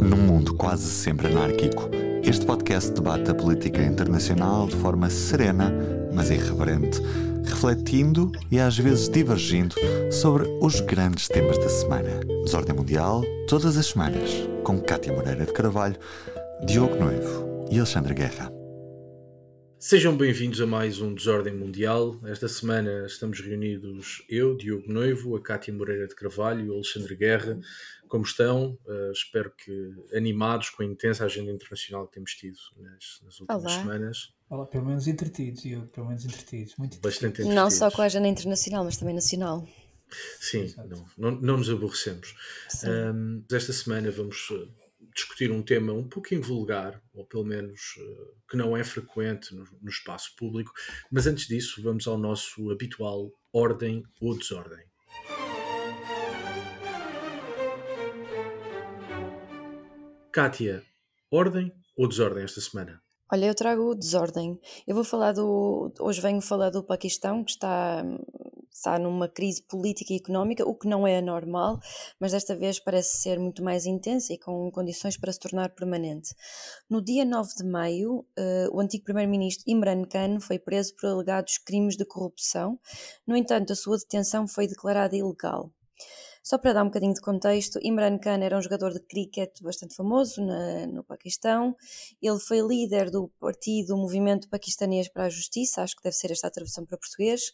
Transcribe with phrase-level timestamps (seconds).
[0.00, 1.88] Num mundo quase sempre anárquico,
[2.22, 5.72] este podcast debate a política internacional de forma serena,
[6.12, 7.00] mas irreverente,
[7.44, 9.74] refletindo e às vezes divergindo
[10.10, 12.20] sobre os grandes temas da semana.
[12.44, 14.30] Desordem Mundial, todas as semanas,
[14.62, 15.96] com Cátia Moreira de Carvalho,
[16.66, 18.53] Diogo Noivo e Alexandre Guerra.
[19.86, 22.18] Sejam bem-vindos a mais um Desordem Mundial.
[22.24, 27.14] Esta semana estamos reunidos eu, Diogo Noivo, a Cátia Moreira de Carvalho e o Alexandre
[27.14, 27.60] Guerra.
[28.08, 28.78] Como estão?
[28.86, 33.62] Uh, espero que animados com a intensa agenda internacional que temos tido nas, nas últimas
[33.62, 33.78] Olá.
[33.78, 34.32] semanas.
[34.48, 36.74] Olá, pelo menos entretidos, Diogo, pelo menos entretidos.
[36.78, 37.54] Muito Bastante entretidos.
[37.54, 39.68] Não só com a agenda internacional, mas também nacional.
[40.40, 42.34] Sim, não, não, não, nos aborrecemos.
[42.86, 44.48] Um, esta semana vamos
[45.14, 49.64] discutir um tema um pouquinho vulgar, ou pelo menos uh, que não é frequente no,
[49.80, 50.72] no, espaço público,
[51.10, 54.84] mas antes disso vamos ao nosso habitual ordem ou desordem.
[60.32, 60.82] Kátia,
[61.30, 63.00] ordem ou desordem esta semana?
[63.32, 64.58] Olha, eu trago desordem.
[64.86, 65.92] Eu vou falar do.
[66.00, 68.04] Hoje venho falar do Paquistão, que está
[68.74, 71.78] está numa crise política e económica, o que não é anormal,
[72.20, 76.34] mas desta vez parece ser muito mais intensa e com condições para se tornar permanente.
[76.90, 81.56] No dia 9 de maio, uh, o antigo primeiro-ministro Imran Khan foi preso por alegados
[81.58, 82.78] crimes de corrupção.
[83.24, 85.70] No entanto, a sua detenção foi declarada ilegal.
[86.44, 89.96] Só para dar um bocadinho de contexto, Imran Khan era um jogador de cricket bastante
[89.96, 91.74] famoso na, no Paquistão.
[92.20, 96.48] Ele foi líder do partido Movimento Paquistanês para a Justiça, acho que deve ser esta
[96.48, 97.50] a tradução para português.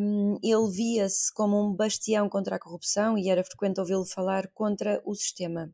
[0.00, 5.00] Um, ele via-se como um bastião contra a corrupção e era frequente ouvi-lo falar contra
[5.06, 5.72] o sistema,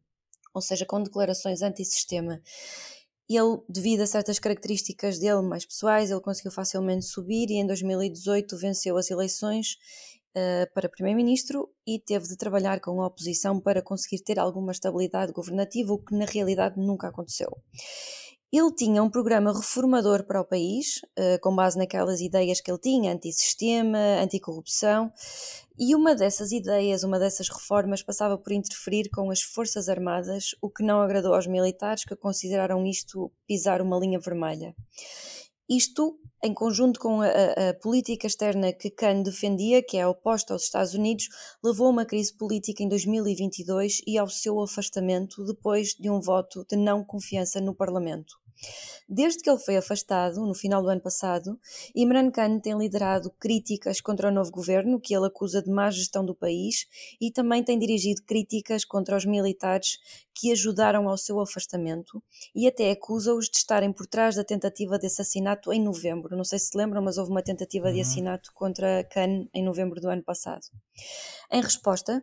[0.53, 2.43] ou seja, com declarações anti-sistema.
[3.29, 8.57] Ele, devido a certas características dele mais pessoais, ele conseguiu facilmente subir e em 2018
[8.59, 9.79] venceu as eleições
[10.37, 15.33] uh, para primeiro-ministro e teve de trabalhar com a oposição para conseguir ter alguma estabilidade
[15.33, 17.51] governativa, o que na realidade nunca aconteceu.
[18.53, 22.79] Ele tinha um programa reformador para o país, uh, com base naquelas ideias que ele
[22.79, 25.11] tinha, antissistema, anticorrupção,
[25.79, 30.71] e uma dessas ideias, uma dessas reformas, passava por interferir com as Forças Armadas, o
[30.71, 34.75] que não agradou aos militares, que consideraram isto pisar uma linha vermelha.
[35.69, 36.17] Isto,
[36.47, 40.95] em conjunto com a, a, política externa que Khan defendia, que é oposta aos Estados
[40.95, 41.29] Unidos,
[41.63, 46.65] levou a uma crise política em 2022 e ao seu afastamento depois de um voto
[46.69, 48.46] de não confiança no Parlamento.
[49.09, 51.59] Desde que ele foi afastado, no final do ano passado,
[51.95, 56.25] Imran Khan tem liderado críticas contra o novo governo, que ele acusa de má gestão
[56.25, 56.87] do país,
[57.21, 59.99] e também tem dirigido críticas contra os militares
[60.35, 62.23] que ajudaram ao seu afastamento
[62.55, 66.37] e até acusa-os de estarem por trás da tentativa de assassinato em novembro.
[66.37, 67.95] Não sei se lembram, mas houve uma tentativa uhum.
[67.95, 70.67] de assassinato contra Khan em novembro do ano passado.
[71.51, 72.23] Em resposta,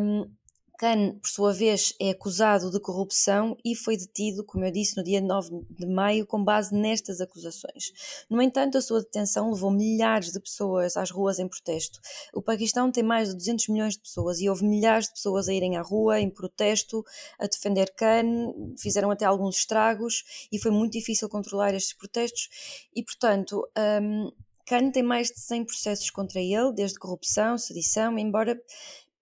[0.00, 0.30] um,
[0.78, 5.02] Khan, por sua vez, é acusado de corrupção e foi detido, como eu disse, no
[5.02, 7.92] dia 9 de maio, com base nestas acusações.
[8.30, 11.98] No entanto, a sua detenção levou milhares de pessoas às ruas em protesto.
[12.32, 15.52] O Paquistão tem mais de 200 milhões de pessoas e houve milhares de pessoas a
[15.52, 17.04] irem à rua em protesto,
[17.40, 22.48] a defender Khan, fizeram até alguns estragos e foi muito difícil controlar estes protestos
[22.94, 23.68] e, portanto.
[23.76, 24.30] Um,
[24.68, 28.60] Khan tem mais de 100 processos contra ele, desde corrupção, sedição, embora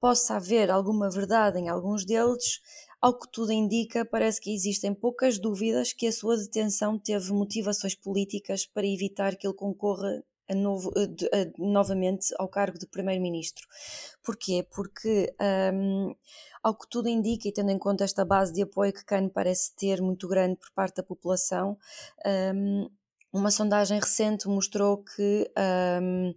[0.01, 2.61] possa haver alguma verdade em alguns deles,
[3.01, 7.95] ao que tudo indica, parece que existem poucas dúvidas que a sua detenção teve motivações
[7.95, 13.67] políticas para evitar que ele concorra a novo, a, a, novamente ao cargo de primeiro-ministro.
[14.23, 14.67] Porquê?
[14.75, 15.35] Porque,
[15.73, 16.15] um,
[16.63, 19.75] ao que tudo indica, e tendo em conta esta base de apoio que Khan parece
[19.75, 21.77] ter muito grande por parte da população,
[22.55, 22.89] um,
[23.33, 25.51] uma sondagem recente mostrou que
[26.03, 26.35] um,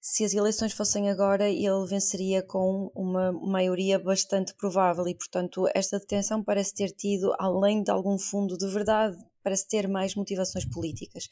[0.00, 5.98] se as eleições fossem agora, ele venceria com uma maioria bastante provável e, portanto, esta
[5.98, 11.28] detenção parece ter tido, além de algum fundo de verdade, parece ter mais motivações políticas.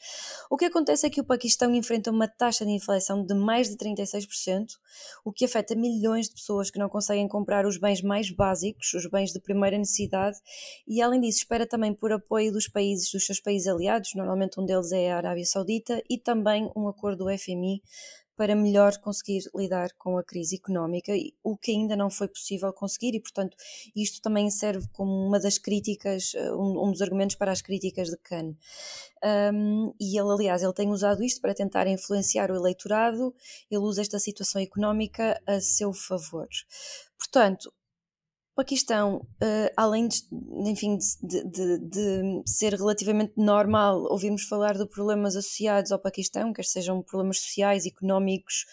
[0.49, 3.77] O que acontece é que o Paquistão enfrenta uma taxa de inflação de mais de
[3.77, 4.67] 36%,
[5.23, 9.05] o que afeta milhões de pessoas que não conseguem comprar os bens mais básicos, os
[9.07, 10.37] bens de primeira necessidade,
[10.87, 14.65] e além disso espera também por apoio dos países, dos seus países aliados, normalmente um
[14.65, 17.81] deles é a Arábia Saudita, e também um acordo do FMI
[18.39, 21.11] para melhor conseguir lidar com a crise económica,
[21.43, 23.57] o que ainda não foi possível conseguir, e portanto
[23.93, 28.07] isto também serve como uma das críticas, eh, um, um dos argumentos para as críticas
[28.07, 28.55] de Khan.
[29.53, 33.35] Um, e ele, aliás, ele tem usado isto para tentar influenciar o eleitorado,
[33.69, 36.47] ele usa esta situação económica a seu favor.
[37.17, 37.73] Portanto,
[38.59, 40.17] Paquistão, uh, além de,
[40.69, 46.65] enfim, de, de, de, ser relativamente normal ouvirmos falar de problemas associados ao Paquistão, quer
[46.65, 48.65] sejam problemas sociais, económicos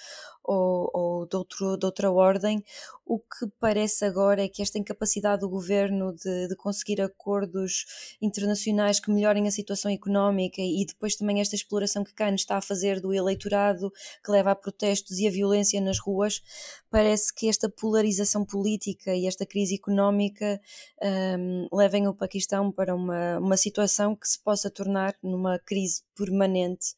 [0.47, 2.63] ou, ou de, outro, de outra ordem.
[3.05, 7.85] O que parece agora é que esta incapacidade do governo de, de conseguir acordos
[8.21, 12.63] internacionais que melhorem a situação económica e depois também esta exploração que Khan está a
[12.63, 13.93] fazer do eleitorado
[14.25, 16.43] que leva a protestos e a violência nas ruas,
[16.91, 20.61] parece que esta polarização política e esta crise económica
[21.39, 26.95] um, levem o Paquistão para uma, uma situação que se possa tornar numa crise permanente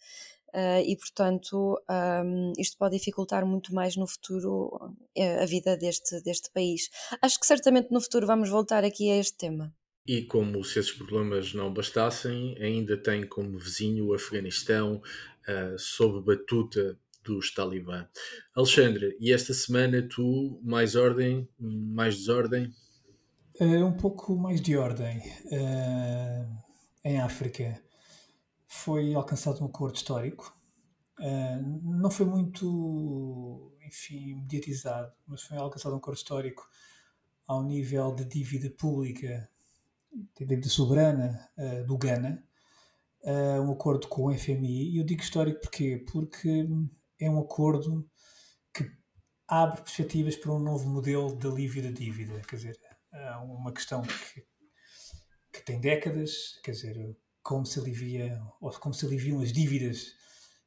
[0.54, 1.78] Uh, e, portanto,
[2.24, 6.88] um, isto pode dificultar muito mais no futuro eh, a vida deste, deste país.
[7.20, 9.74] Acho que certamente no futuro vamos voltar aqui a este tema.
[10.06, 15.02] E como se esses problemas não bastassem, ainda tem como vizinho o Afeganistão
[15.46, 18.08] uh, sob batuta dos Talibã.
[18.54, 22.72] Alexandre, e esta semana tu, mais ordem, mais desordem?
[23.60, 25.18] Uh, um pouco mais de ordem.
[25.44, 26.58] Uh,
[27.04, 27.82] em África
[28.68, 30.54] foi alcançado um acordo histórico.
[31.18, 36.68] Uh, não foi muito, enfim, mediatizado, mas foi alcançado um acordo histórico
[37.46, 39.50] ao nível de dívida pública,
[40.12, 42.44] de dívida soberana uh, do Ghana,
[43.22, 44.90] uh, um acordo com o FMI.
[44.92, 46.04] E eu digo histórico porquê?
[46.12, 46.68] Porque
[47.18, 48.08] é um acordo
[48.72, 48.84] que
[49.48, 52.42] abre perspectivas para um novo modelo de alívio da dívida.
[52.42, 52.78] Quer dizer,
[53.12, 54.46] é uma questão que,
[55.52, 57.16] que tem décadas, quer dizer,
[57.48, 60.14] como se alivia, ou como se aliviam as dívidas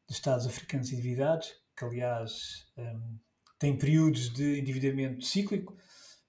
[0.08, 3.20] dos Estados africanos endividados, que aliás um,
[3.60, 5.78] tem períodos de endividamento cíclico.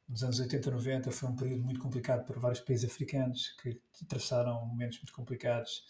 [0.07, 3.81] Nos anos 80 e 90 foi um período muito complicado para vários países africanos que
[4.03, 5.85] atravessaram momentos muito complicados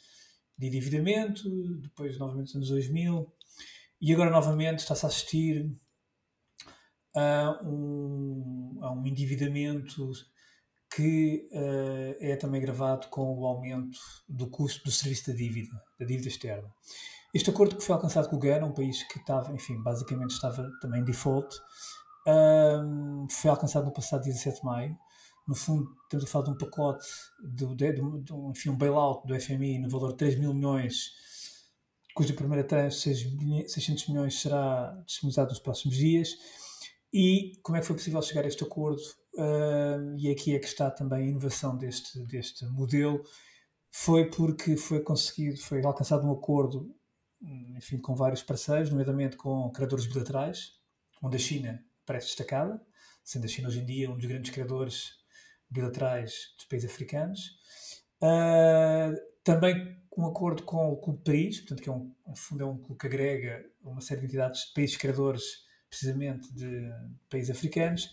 [0.56, 1.50] de endividamento,
[1.80, 3.32] depois novamente nos anos 2000,
[4.00, 5.76] e agora novamente está-se a assistir
[7.16, 10.12] a um, a um endividamento
[10.94, 13.98] que uh, é também gravado com o aumento
[14.28, 16.72] do custo do serviço da dívida, da dívida externa.
[17.32, 20.70] Este acordo que foi alcançado com o Ghana, um país que estava, enfim, basicamente estava
[20.80, 21.56] também em default,
[22.26, 24.96] um, foi alcançado no passado dia 17 de maio.
[25.48, 27.06] No fundo, estamos a falar de um pacote,
[27.42, 30.54] de, de, de, de um, enfim, um bailout do FMI no valor de 3 mil
[30.54, 31.10] milhões,
[32.14, 33.14] cuja primeira tranche,
[33.66, 36.36] 600 milhões, será disponibilizado nos próximos dias.
[37.12, 39.02] E como é que foi possível chegar a este acordo?
[39.34, 43.22] Uh, e aqui é que está também a inovação deste, deste modelo,
[43.90, 46.94] foi porque foi conseguido, foi alcançado um acordo,
[47.76, 50.72] enfim, com vários parceiros, nomeadamente com criadores bilaterais,
[51.22, 52.80] onde a China parece destacada,
[53.22, 55.12] sendo a China hoje em dia um dos grandes criadores
[55.68, 57.58] bilaterais dos países africanos.
[58.22, 59.14] Uh,
[59.44, 62.66] também um acordo com o Clube de Paris, portanto, que é um, um fundo é
[62.66, 65.42] um clube que agrega uma série de entidades de países criadores,
[65.88, 66.90] precisamente de
[67.30, 68.10] países africanos.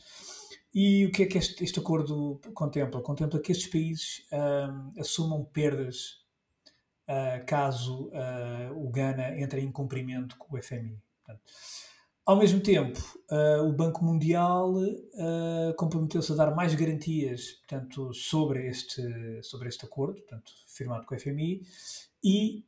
[0.74, 3.02] E o que é que este, este acordo contempla?
[3.02, 6.24] Contempla que estes países uh, assumam perdas
[7.08, 11.02] uh, caso uh, o Ghana entre em cumprimento com o FMI.
[11.26, 11.44] Portanto,
[12.26, 13.00] ao mesmo tempo,
[13.66, 14.76] o Banco Mundial
[15.76, 21.20] comprometeu-se a dar mais garantias portanto, sobre, este, sobre este acordo, portanto, firmado com o
[21.20, 21.64] FMI,
[22.24, 22.64] e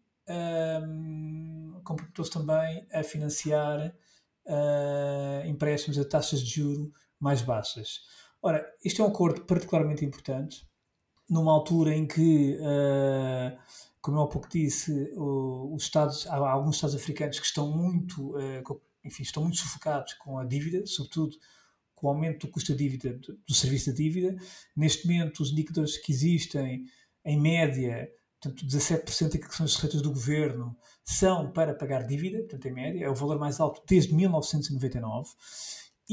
[1.83, 3.95] comprometeu-se também a financiar
[5.45, 6.91] empréstimos a taxas de juro
[7.21, 8.01] mais baixas.
[8.41, 10.67] Ora, este é um acordo particularmente importante,
[11.29, 13.57] numa altura em que, uh,
[14.01, 18.35] como eu há pouco disse, uh, os Estados, há alguns Estados africanos que estão muito,
[18.35, 21.37] uh, enfim, estão muito sufocados com a dívida, sobretudo
[21.93, 24.35] com o aumento do custo da dívida, do, do serviço da dívida.
[24.75, 26.85] Neste momento, os indicadores que existem,
[27.23, 28.11] em média,
[28.41, 32.73] portanto, 17% daquilo que são as receitas do governo são para pagar dívida, portanto, em
[32.73, 35.29] média, é o valor mais alto desde 1999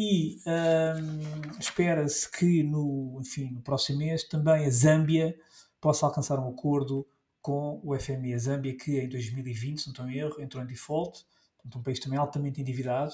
[0.01, 5.37] e um, espera-se que no, enfim, no próximo mês também a Zâmbia
[5.81, 7.05] possa alcançar um acordo
[7.43, 8.35] com o FMI.
[8.35, 11.27] A Zâmbia que em 2020, se não estou em erro, entrou em default,
[11.57, 13.13] portanto um país também altamente endividado.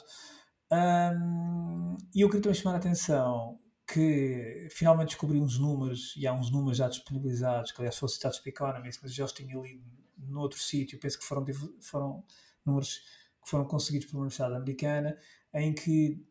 [0.71, 3.59] Um, e eu queria também chamar a atenção
[3.91, 8.41] que finalmente descobri uns números, e há uns números já disponibilizados, que aliás foram citados
[8.41, 9.83] pela Economist, mas já os tinha lido
[10.19, 11.47] noutro sítio, penso que foram,
[11.81, 12.23] foram
[12.63, 12.99] números
[13.43, 15.17] que foram conseguidos pela Universidade Americana,
[15.55, 16.23] em que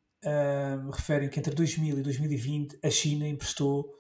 [0.92, 3.94] referem que entre 2000 e 2020 a China emprestou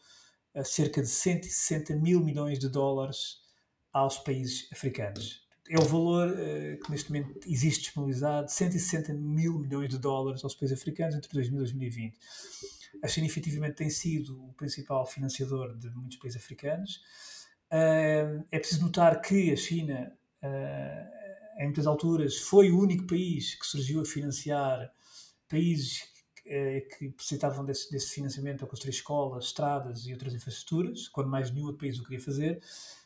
[0.56, 3.42] uh, cerca de 160 mil milhões de dólares
[3.92, 5.44] aos países africanos.
[5.70, 10.56] É o valor uh, que neste momento existe disponibilizado, 160 mil milhões de dólares aos
[10.56, 12.18] países africanos entre 2000 e 2020.
[13.04, 17.02] A China efetivamente tem sido o principal financiador de muitos países africanos.
[17.70, 20.16] é preciso notar que a China,
[21.60, 24.90] em muitas alturas, foi o único país que surgiu a financiar
[25.50, 26.13] países
[26.44, 31.68] que precisavam desse, desse financiamento a construir escolas, estradas e outras infraestruturas, quando mais nenhum
[31.68, 32.62] outro país o queria fazer.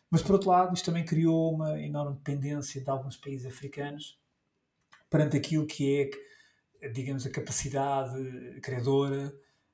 [0.10, 4.20] Mas, por outro lado, isto também criou uma enorme dependência de alguns países africanos
[5.10, 6.28] perante aquilo que é
[6.90, 9.34] digamos, a capacidade criadora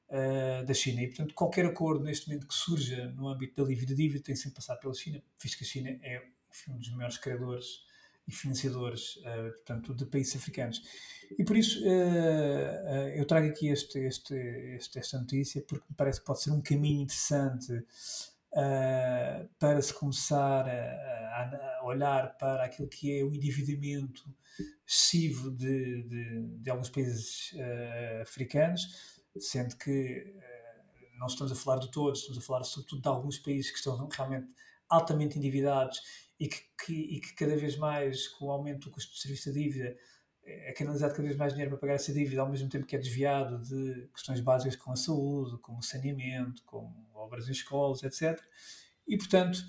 [0.10, 1.01] uh, da China.
[1.01, 4.55] E, portanto, qualquer acordo neste momento que surja no âmbito da livre dívida tem sempre
[4.55, 7.65] passado pela China, visto que a China é enfim, um dos maiores criadores
[8.27, 10.82] e financiadores, uh, portanto, de países africanos.
[11.38, 16.20] E por isso uh, eu trago aqui este, este, este, esta notícia, porque me parece
[16.20, 17.86] que pode ser um caminho interessante
[19.58, 24.24] para se começar a, a, olhar para aquilo que é o endividamento
[24.88, 27.51] excessivo de, de, de alguns países
[28.22, 30.36] africanos, sendo que
[31.18, 34.08] não estamos a falar de todos, estamos a falar sobretudo de alguns países que estão
[34.08, 34.48] realmente
[34.94, 36.02] altamente endividados
[36.40, 39.50] e que, que, e que cada vez mais, com o aumento do custo de serviço
[39.50, 39.96] da dívida,
[40.46, 43.00] é canalizado cada vez mais dinheiro para pagar essa dívida, ao mesmo tempo que é
[43.00, 48.42] desviado de questões básicas como a saúde, como o saneamento, como obras em escolas, etc.
[49.08, 49.60] E, portanto,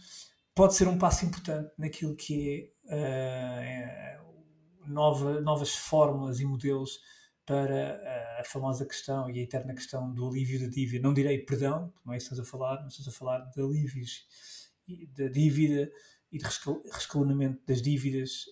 [0.55, 7.01] pode ser um passo importante naquilo que é, uh, nova, novas fórmulas e modelos
[7.47, 11.07] para uh, a famosa questão e a eterna questão do alívio da dívida.
[11.07, 13.61] Não direi perdão, não é isso que estamos a falar, mas estamos a falar de
[13.61, 14.27] alívios
[15.17, 15.91] da dívida
[16.31, 16.45] e de
[16.93, 18.47] rescalonamento das dívidas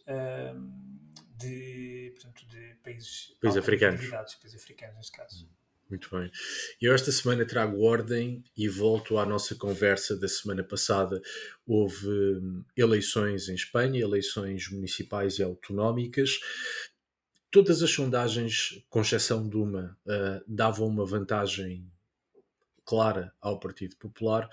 [1.42, 4.08] de, portanto, de países, países africanos.
[4.08, 5.48] Países africanos, neste caso.
[5.92, 6.30] Muito bem.
[6.80, 11.20] Eu esta semana trago ordem e volto à nossa conversa da semana passada.
[11.66, 16.40] Houve hum, eleições em Espanha, eleições municipais e autonómicas.
[17.50, 21.86] Todas as sondagens, com exceção de uma, uh, davam uma vantagem
[22.86, 24.48] clara ao Partido Popular.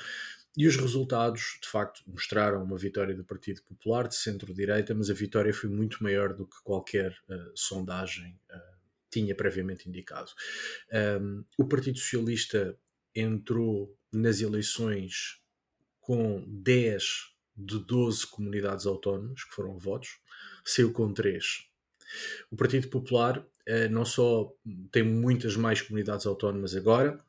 [0.58, 5.14] E os resultados, de facto, mostraram uma vitória do Partido Popular de centro-direita, mas a
[5.14, 8.80] vitória foi muito maior do que qualquer uh, sondagem uh,
[9.12, 10.32] tinha previamente indicado.
[11.22, 12.78] Um, o Partido Socialista
[13.16, 15.42] entrou nas eleições
[16.00, 17.04] com 10
[17.56, 20.20] de 12 comunidades autónomas que foram votos,
[20.66, 21.68] saiu com 3.
[22.50, 24.52] O Partido Popular uh, não só
[24.92, 27.24] tem muitas mais comunidades autónomas agora,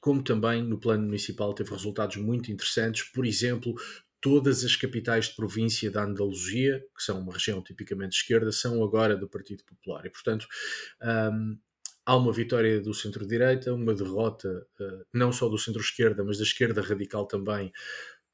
[0.00, 3.04] como também no plano municipal teve resultados muito interessantes.
[3.04, 3.74] Por exemplo,
[4.20, 8.82] todas as capitais de província da Andaluzia, que são uma região tipicamente de esquerda, são
[8.82, 10.04] agora do Partido Popular.
[10.06, 10.46] E, portanto,
[11.32, 11.58] um,
[12.04, 16.82] há uma vitória do centro-direita, uma derrota uh, não só do centro-esquerda, mas da esquerda
[16.82, 17.72] radical também,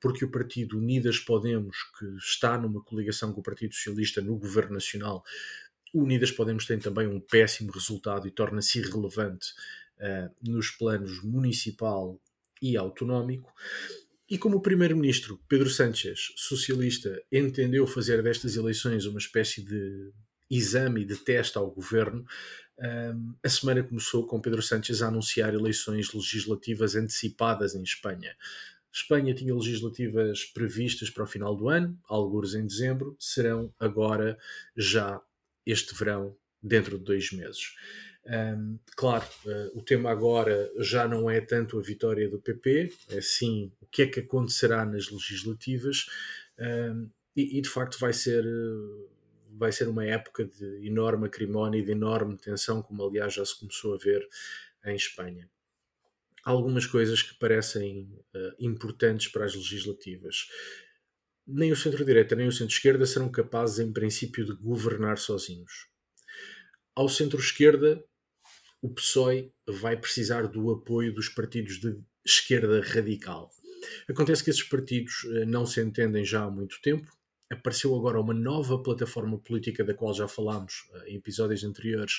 [0.01, 4.75] porque o partido Unidas Podemos, que está numa coligação com o Partido Socialista no governo
[4.75, 5.23] nacional,
[5.95, 9.53] Unidas Podemos tem também um péssimo resultado e torna-se irrelevante
[10.03, 12.21] uh, nos planos municipal
[12.61, 13.53] e autonómico.
[14.29, 20.13] E como o primeiro-ministro Pedro Sánchez, socialista, entendeu fazer destas eleições uma espécie de
[20.51, 22.25] exame de teste ao governo,
[22.79, 28.35] um, a semana começou com Pedro Sánchez a anunciar eleições legislativas antecipadas em Espanha.
[28.93, 34.39] Espanha tinha legislativas previstas para o final do ano, alguns em dezembro, serão agora
[34.77, 35.21] já
[35.65, 37.75] este verão, dentro de dois meses.
[38.25, 43.21] Um, claro, uh, o tema agora já não é tanto a vitória do PP, é
[43.21, 46.07] sim o que é que acontecerá nas legislativas
[46.59, 48.45] um, e, e, de facto vai ser,
[49.51, 53.59] vai ser uma época de enorme acrimónia e de enorme tensão, como aliás já se
[53.59, 54.27] começou a ver
[54.85, 55.51] em Espanha.
[56.45, 58.03] Algumas coisas que parecem
[58.35, 60.49] uh, importantes para as legislativas.
[61.47, 65.89] Nem o centro-direita nem o centro-esquerda serão capazes, em princípio, de governar sozinhos.
[66.95, 68.05] Ao centro-esquerda
[68.83, 71.97] o PSOE vai precisar do apoio dos partidos de
[72.27, 73.49] esquerda radical.
[74.09, 77.11] Acontece que esses partidos eh, não se entendem já há muito tempo.
[77.51, 82.15] Apareceu agora uma nova plataforma política da qual já falámos eh, em episódios anteriores,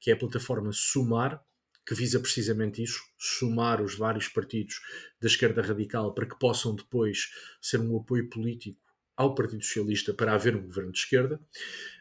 [0.00, 1.40] que é a plataforma Sumar,
[1.86, 4.80] que visa precisamente isso, somar os vários partidos
[5.20, 8.80] da esquerda radical para que possam depois ser um apoio político
[9.16, 11.40] ao Partido Socialista para haver um governo de esquerda.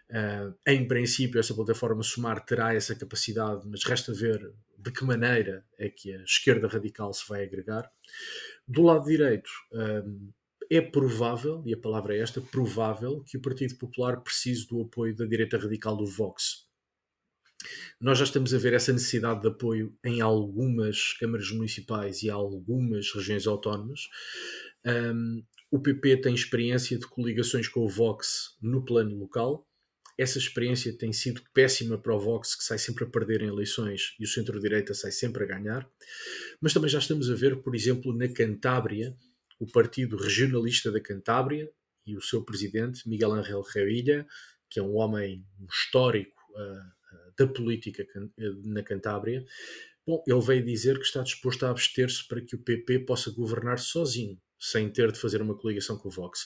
[0.09, 5.63] Uh, em princípio, essa plataforma Sumar terá essa capacidade, mas resta ver de que maneira
[5.77, 7.89] é que a esquerda radical se vai agregar.
[8.67, 10.33] Do lado direito, uh,
[10.71, 15.15] é provável, e a palavra é esta, provável, que o Partido Popular precise do apoio
[15.15, 16.67] da direita radical do Vox.
[17.99, 23.11] Nós já estamos a ver essa necessidade de apoio em algumas câmaras municipais e algumas
[23.13, 24.07] regiões autónomas.
[24.85, 29.68] Um, o PP tem experiência de coligações com o Vox no plano local
[30.19, 34.15] essa experiência tem sido péssima para o Vox, que sai sempre a perder em eleições
[34.19, 35.89] e o centro-direita sai sempre a ganhar.
[36.59, 39.15] Mas também já estamos a ver, por exemplo, na Cantábria,
[39.57, 41.71] o Partido Regionalista da Cantábria
[42.05, 44.27] e o seu presidente, Miguel Ángel Revilla,
[44.69, 48.05] que é um homem histórico uh, da política
[48.65, 49.45] na Cantábria,
[50.05, 53.79] bom, ele veio dizer que está disposto a abster-se para que o PP possa governar
[53.79, 56.45] sozinho sem ter de fazer uma coligação com o Vox.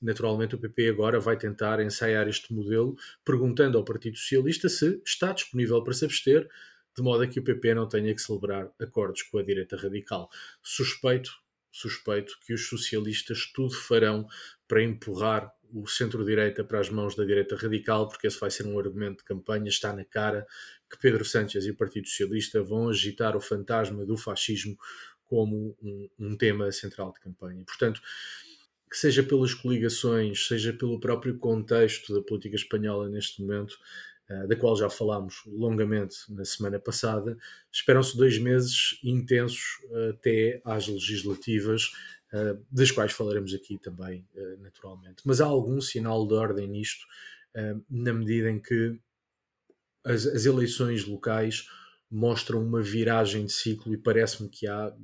[0.00, 5.32] Naturalmente, o PP agora vai tentar ensaiar este modelo, perguntando ao Partido Socialista se está
[5.32, 6.48] disponível para se abster,
[6.96, 10.28] de modo a que o PP não tenha que celebrar acordos com a direita radical.
[10.62, 11.30] Suspeito,
[11.70, 14.26] suspeito que os socialistas tudo farão
[14.66, 18.78] para empurrar o centro-direita para as mãos da direita radical, porque esse vai ser um
[18.78, 20.46] argumento de campanha, está na cara
[20.90, 24.76] que Pedro Sánchez e o Partido Socialista vão agitar o fantasma do fascismo
[25.24, 27.62] como um, um tema central de campanha.
[27.64, 28.00] Portanto,
[28.90, 33.78] que seja pelas coligações, seja pelo próprio contexto da política espanhola neste momento,
[34.28, 37.38] uh, da qual já falámos longamente na semana passada,
[37.70, 41.92] esperam-se dois meses intensos uh, até às legislativas,
[42.32, 44.26] uh, das quais falaremos aqui também,
[44.58, 45.22] naturalmente.
[45.24, 47.06] Mas há algum sinal de ordem nisto,
[47.88, 48.96] na medida em que
[50.04, 51.66] as, as eleições locais
[52.08, 54.94] mostram uma viragem de ciclo e parece-me que há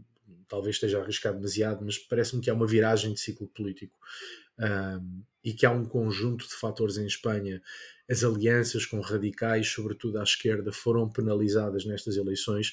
[0.49, 3.99] talvez esteja arriscado demasiado, mas parece-me que há uma viragem de ciclo político
[4.59, 7.62] um, e que há um conjunto de fatores em Espanha.
[8.09, 12.73] As alianças com radicais, sobretudo à esquerda, foram penalizadas nestas eleições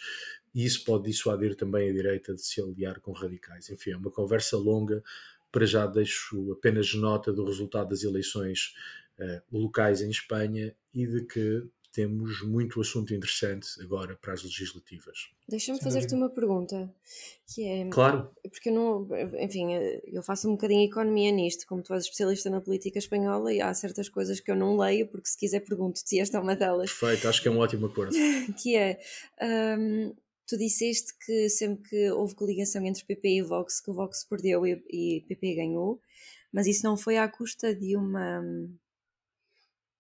[0.54, 3.70] e isso pode dissuadir também a direita de se aliar com radicais.
[3.70, 5.04] Enfim, é uma conversa longa.
[5.52, 8.74] Para já deixo apenas nota do resultado das eleições
[9.20, 15.30] uh, locais em Espanha e de que temos muito assunto interessante agora para as legislativas.
[15.48, 16.92] Deixa-me fazer-te uma pergunta,
[17.48, 17.88] que é...
[17.90, 18.32] Claro.
[18.42, 19.08] Porque eu não...
[19.40, 19.74] Enfim,
[20.08, 23.72] eu faço um bocadinho economia nisto, como tu és especialista na política espanhola e há
[23.76, 26.92] certas coisas que eu não leio, porque se quiser pergunto-te esta é uma delas.
[26.92, 28.14] Perfeito, acho que é um ótimo acordo.
[28.60, 29.00] que é...
[29.42, 30.16] Um,
[30.48, 34.66] tu disseste que sempre que houve coligação entre PP e Vox, que o Vox perdeu
[34.66, 36.02] e, e PP ganhou,
[36.52, 38.42] mas isso não foi à custa de uma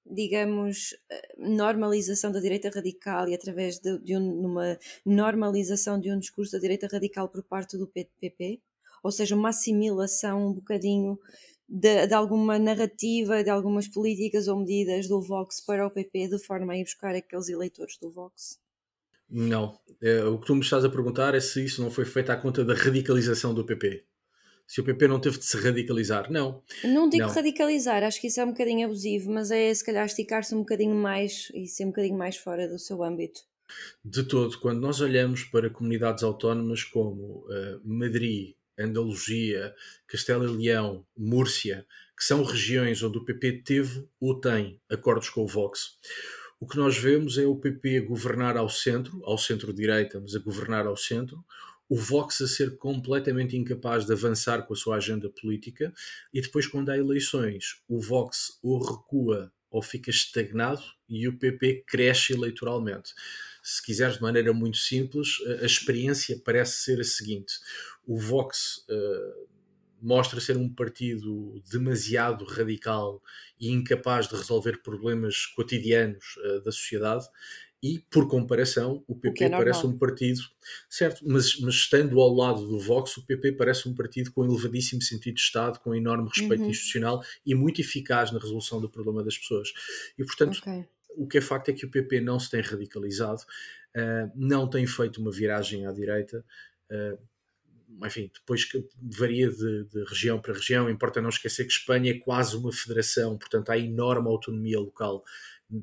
[0.05, 6.19] digamos, eh, normalização da direita radical e através de, de um, numa normalização de um
[6.19, 8.61] discurso da direita radical por parte do PP,
[9.03, 11.19] ou seja, uma assimilação um bocadinho
[11.67, 16.39] de, de, alguma narrativa, de algumas políticas ou medidas do Vox para o PP, de
[16.39, 18.59] forma a ir buscar aqueles eleitores do Vox?
[19.29, 19.79] Não.
[20.01, 22.35] É, o que tu me estás a perguntar é se isso não foi feito à
[22.35, 24.05] conta da radicalização do PP
[24.67, 26.31] se o PP não teve de se radicalizar.
[26.31, 26.63] Não.
[26.83, 27.33] Não digo não.
[27.33, 30.95] radicalizar, acho que isso é um bocadinho abusivo, mas é se calhar esticar-se um bocadinho
[30.95, 33.41] mais e ser um bocadinho mais fora do seu âmbito.
[34.03, 39.73] De todo, quando nós olhamos para comunidades autónomas como uh, Madrid, Andaluzia,
[40.07, 41.85] Castelo e Leão, Múrcia,
[42.17, 45.97] que são regiões onde o PP teve ou tem acordos com o Vox,
[46.59, 50.87] o que nós vemos é o PP governar ao centro, ao centro-direita, mas a governar
[50.87, 51.43] ao centro,
[51.89, 55.93] o Vox a ser completamente incapaz de avançar com a sua agenda política
[56.33, 61.83] e depois, quando há eleições, o Vox ou recua ou fica estagnado e o PP
[61.87, 63.13] cresce eleitoralmente.
[63.61, 67.55] Se quiseres de maneira muito simples, a experiência parece ser a seguinte:
[68.05, 69.47] o Vox uh,
[69.99, 73.23] mostra ser um partido demasiado radical
[73.59, 77.25] e incapaz de resolver problemas cotidianos uh, da sociedade,
[77.83, 80.39] e, por comparação, o PP o é parece um partido,
[80.89, 85.01] certo, mas, mas estando ao lado do Vox, o PP parece um partido com elevadíssimo
[85.01, 86.69] sentido de Estado, com enorme respeito uhum.
[86.69, 89.73] institucional e muito eficaz na resolução do problema das pessoas.
[90.17, 90.85] E, portanto, okay.
[91.09, 94.87] o que é facto é que o PP não se tem radicalizado, uh, não tem
[94.87, 96.45] feito uma viragem à direita.
[96.89, 97.17] Uh,
[98.05, 102.17] enfim, depois que varia de, de, região para região, importa não esquecer que Espanha é
[102.17, 105.23] quase uma federação, portanto há enorme autonomia local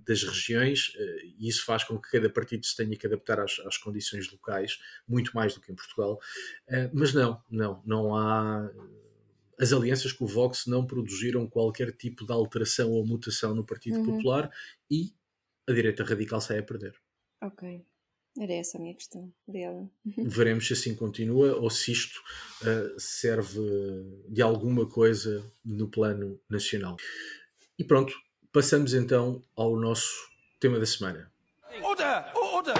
[0.06, 3.58] das regiões eh, e isso faz com que cada partido se tenha que adaptar às,
[3.60, 6.18] às condições locais, muito mais do que em Portugal.
[6.68, 8.70] Eh, mas não, não, não há.
[9.58, 13.98] As alianças com o Vox não produziram qualquer tipo de alteração ou mutação no Partido
[13.98, 14.06] uhum.
[14.06, 14.50] Popular
[14.90, 15.12] e
[15.68, 16.94] a direita radical sai a perder.
[17.42, 17.84] Ok.
[18.38, 19.32] Era essa a minha questão.
[19.46, 19.90] Obrigada.
[20.16, 22.18] Veremos se assim continua ou se isto
[22.62, 23.60] uh, serve
[24.28, 26.96] de alguma coisa no plano nacional.
[27.78, 28.14] E pronto,
[28.52, 31.30] Passamos então ao nosso tema da semana.
[31.82, 32.36] Order!
[32.36, 32.74] Order!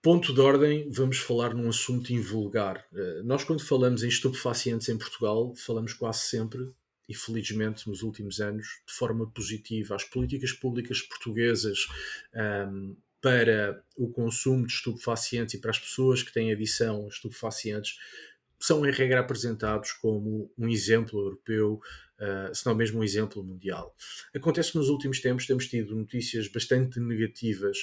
[0.00, 2.82] Ponto de ordem, vamos falar num assunto invulgar.
[2.94, 6.72] Eh, nós, quando falamos em estupefacientes em Portugal, falamos quase sempre,
[7.06, 9.96] e felizmente nos últimos anos, de forma positiva.
[9.96, 11.86] As políticas públicas portuguesas
[12.34, 17.08] um, ehm, para o consumo de estupefacientes e para as pessoas que têm adição a
[17.08, 17.98] estupefacientes
[18.58, 21.80] são, em regra, apresentados como um exemplo europeu
[22.20, 23.94] uh, se não mesmo um exemplo mundial.
[24.34, 27.78] Acontece que nos últimos tempos temos tido notícias bastante negativas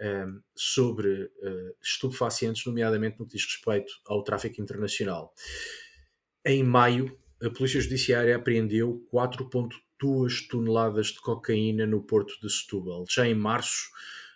[0.00, 5.32] um, ehm, sobre uh, estupefacientes, nomeadamente no que diz respeito ao tráfico internacional.
[6.44, 13.04] Em maio, a Polícia Judiciária apreendeu 4,2 toneladas de cocaína no porto de Setúbal.
[13.08, 13.90] Já em março,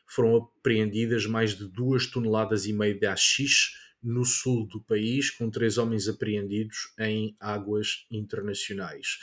[0.07, 5.51] foram apreendidas mais de 2 toneladas e meia de AX no sul do país, com
[5.51, 9.19] três homens apreendidos em águas internacionais.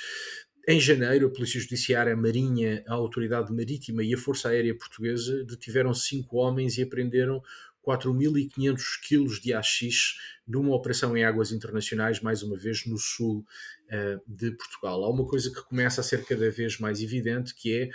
[0.68, 5.44] Em janeiro, a Polícia Judiciária, a Marinha, a Autoridade Marítima e a Força Aérea Portuguesa
[5.44, 7.42] detiveram cinco homens e apreenderam
[7.86, 13.46] 4.500 quilos de AX numa operação em águas internacionais, mais uma vez no sul
[13.86, 15.04] uh, de Portugal.
[15.04, 17.92] Há uma coisa que começa a ser cada vez mais evidente, que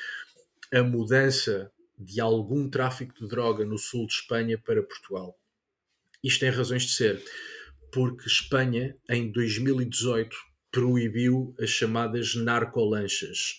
[0.72, 5.36] é a mudança de algum tráfico de droga no sul de Espanha para Portugal.
[6.22, 7.24] Isto tem razões de ser,
[7.92, 10.36] porque Espanha, em 2018,
[10.70, 13.58] proibiu as chamadas narcolanchas.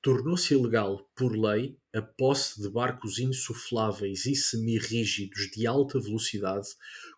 [0.00, 6.68] Tornou-se ilegal, por lei, a posse de barcos insufláveis e semi-rígidos de alta velocidade,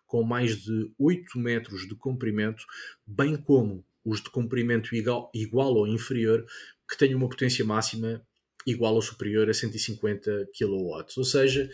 [0.05, 2.65] com mais de 8 metros de comprimento,
[3.05, 6.45] bem como os de comprimento igual, igual ou inferior,
[6.89, 8.21] que tenham uma potência máxima
[8.65, 11.05] igual ou superior a 150 kW.
[11.17, 11.69] Ou seja,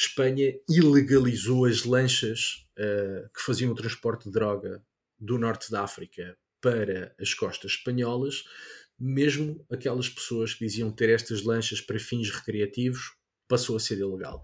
[0.00, 4.82] Espanha ilegalizou as lanchas uh, que faziam o transporte de droga
[5.18, 8.44] do norte da África para as costas espanholas,
[8.98, 13.14] mesmo aquelas pessoas que diziam ter estas lanchas para fins recreativos,
[13.46, 14.40] passou a ser ilegal.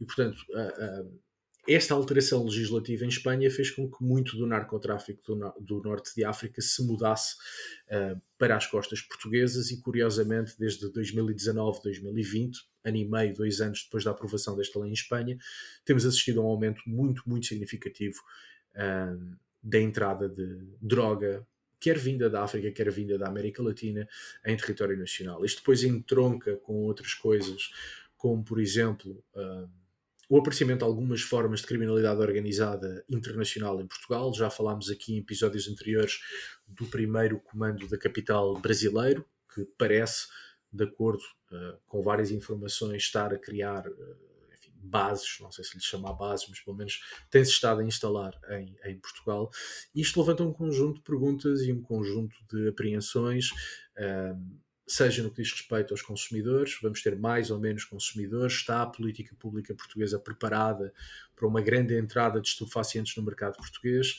[0.00, 1.20] E, portanto, uh, uh,
[1.66, 6.14] esta alteração legislativa em Espanha fez com que muito do narcotráfico do, no do norte
[6.14, 7.34] de África se mudasse
[7.88, 13.84] uh, para as costas portuguesas e, curiosamente, desde 2019, 2020, ano e meio, dois anos
[13.84, 15.38] depois da aprovação desta lei em Espanha,
[15.84, 18.18] temos assistido a um aumento muito, muito significativo
[19.62, 21.46] da entrada de droga,
[21.78, 24.08] quer vinda da África, quer vinda da América Latina,
[24.44, 25.44] em território nacional.
[25.44, 27.70] Isto depois entronca com outras coisas,
[28.16, 29.22] como, por exemplo,
[30.28, 34.32] o aparecimento de algumas formas de criminalidade organizada internacional em Portugal.
[34.32, 36.20] Já falámos aqui em episódios anteriores
[36.68, 40.28] do primeiro comando da capital brasileiro, que parece,
[40.72, 44.16] de acordo uh, com várias informações, estar a criar uh,
[44.54, 48.38] enfim, bases, não sei se lhe chamar bases, mas pelo menos tem-se estado a instalar
[48.50, 49.50] em, em Portugal.
[49.94, 53.50] Isto levanta um conjunto de perguntas e um conjunto de apreensões.
[53.96, 58.82] Uh, seja no que diz respeito aos consumidores, vamos ter mais ou menos consumidores, está
[58.82, 60.92] a política pública portuguesa preparada
[61.36, 64.18] para uma grande entrada de estupefacientes no mercado português,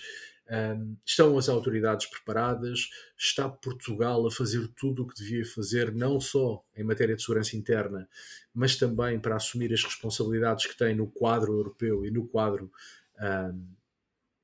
[0.51, 6.19] um, estão as autoridades preparadas, está Portugal a fazer tudo o que devia fazer, não
[6.19, 8.07] só em matéria de segurança interna,
[8.53, 12.69] mas também para assumir as responsabilidades que tem no quadro europeu e no quadro
[13.19, 13.65] um,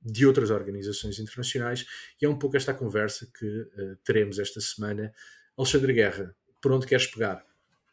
[0.01, 1.85] de outras organizações internacionais,
[2.21, 5.13] e é um pouco esta conversa que uh, teremos esta semana.
[5.57, 7.45] Alexandre Guerra, por onde queres pegar?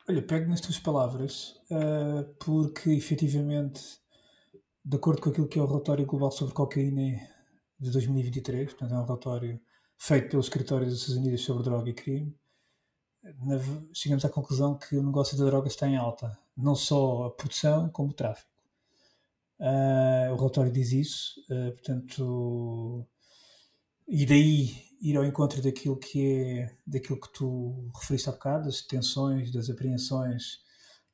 [0.09, 3.83] Olha, pego nas tuas palavras, uh, porque efetivamente,
[4.85, 7.34] de acordo com aquilo que é o relatório global sobre cocaína
[7.79, 9.61] de 2023, portanto é um relatório
[9.97, 12.35] feito pelo Escritório das Nações Unidas sobre Droga e Crime,
[13.41, 13.59] na,
[13.93, 17.89] chegamos à conclusão que o negócio da droga está em alta, não só a produção
[17.89, 18.51] como o tráfico.
[19.59, 23.07] Uh, o relatório diz isso, uh, portanto,
[24.07, 28.83] e daí ir ao encontro daquilo que é daquilo que tu referiste há bocado, das
[28.83, 30.59] detenções, das apreensões,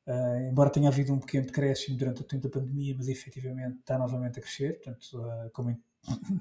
[0.07, 3.97] uh, embora tenha havido um pequeno decréscimo durante o tempo da pandemia, mas efetivamente está
[3.97, 5.81] novamente a crescer, portanto, como em,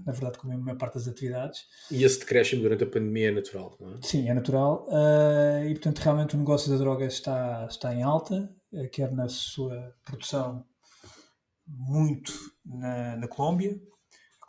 [0.07, 1.66] na verdade, como em maior parte das atividades.
[1.90, 3.99] E esse decréscimo durante a pandemia é natural, não é?
[4.03, 4.87] Sim, é natural.
[4.88, 8.51] Uh, e, portanto, realmente o negócio da droga está, está em alta,
[8.92, 10.64] quer na sua produção
[11.66, 12.33] muito
[12.64, 13.81] na, na Colômbia,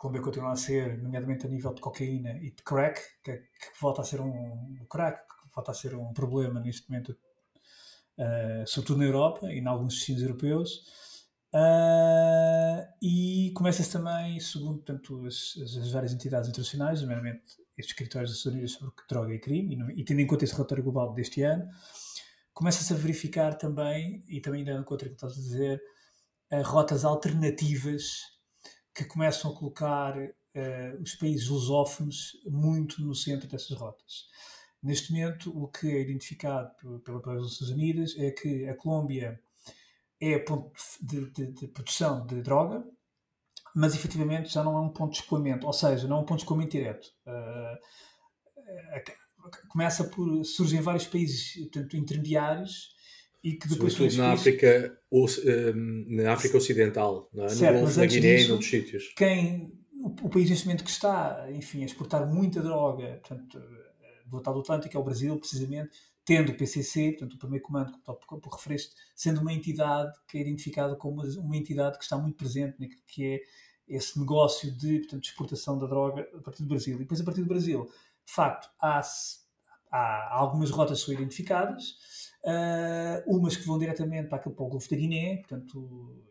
[0.02, 4.02] Colômbia continua a ser, nomeadamente a nível de cocaína e de crack, que, que volta
[4.02, 7.16] a ser um crack, que volta a ser um problema neste momento,
[8.18, 10.84] uh, sobretudo na Europa e em alguns destinos europeus.
[11.54, 17.42] Uh, e começa-se também, segundo portanto, as, as, várias entidades internacionais, nomeadamente
[17.76, 20.54] estes escritórios das Nações Unidas sobre droga e crime, e, e, tendo em conta esse
[20.54, 21.68] relatório global deste ano,
[22.54, 25.82] começa-se a verificar também, e também ainda no contra que estás a dizer,
[26.52, 28.22] uh, rotas alternativas
[28.94, 34.26] que começam a colocar uh, os países lusófonos muito no centro dessas rotas.
[34.82, 36.72] Neste momento, o que é identificado
[37.04, 39.38] pelas Nações Unidas é que a Colômbia
[40.22, 42.84] é ponto de, de, de, produção de droga,
[43.74, 46.38] mas efetivamente já não é um ponto de escoamento, ou seja, não é um ponto
[46.38, 47.08] de escoamento direto.
[47.26, 47.76] Uh,
[49.68, 52.94] começa por surgem vários países portanto, intermediários
[53.42, 57.48] e que depois Sobretudo na África, ou, um, na África Ocidental, não é?
[57.48, 59.12] certo, no Golfo da Guiné disso, e noutros sítios.
[59.16, 63.58] Quem, o, o, país neste momento que está, enfim, a exportar muita droga, portanto,
[64.26, 65.90] do outro lado do Atlântico é o Brasil, precisamente,
[66.24, 70.40] tendo o PCC, portanto, o primeiro comando que tu referiste, sendo uma entidade que é
[70.40, 73.40] identificada como uma, entidade que está muito presente naquilo que é
[73.88, 76.96] esse negócio de portanto, exportação da droga a partir do Brasil.
[76.96, 77.90] E depois, a partir do Brasil,
[78.24, 79.02] de facto, há,
[79.90, 81.96] há algumas rotas que são identificadas,
[82.44, 86.22] uh, umas que vão diretamente para, para o Golfo da Guiné, portanto,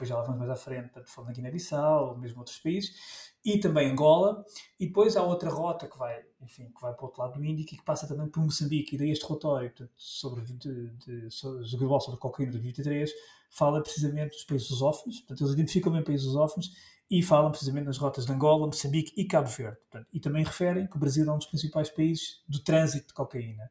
[0.00, 3.58] depois já lá vamos mais à frente, portanto, falando na Guiné-Bissau, mesmo outros países, e
[3.58, 4.44] também Angola,
[4.78, 7.44] e depois há outra rota que vai, enfim, que vai para o outro lado do
[7.44, 11.30] Índico e que passa também por Moçambique, e daí este relatório portanto, sobre, de, de,
[11.30, 13.10] sobre global sobre a cocaína de 2023
[13.50, 16.72] fala precisamente dos países lusófonos, portanto eles identificam bem países lusófonos
[17.10, 20.86] e falam precisamente nas rotas de Angola, Moçambique e Cabo Verde, portanto, e também referem
[20.86, 23.68] que o Brasil é um dos principais países do trânsito de cocaína.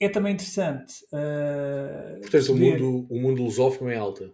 [0.00, 1.04] É também interessante.
[1.12, 2.82] Uh, Portanto, perceber...
[2.82, 4.32] o, mundo, o mundo lusófono é alta.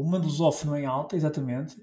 [0.00, 1.76] O lusófono é alta, exatamente.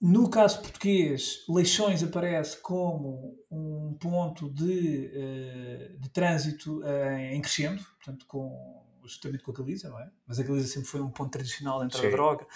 [0.00, 7.82] No caso português, Leixões aparece como um ponto de, uh, de trânsito uh, em crescendo,
[7.96, 10.08] portanto, com, justamente com a Galiza, não é?
[10.24, 12.46] Mas a Galiza sempre foi um ponto tradicional de entrada de droga.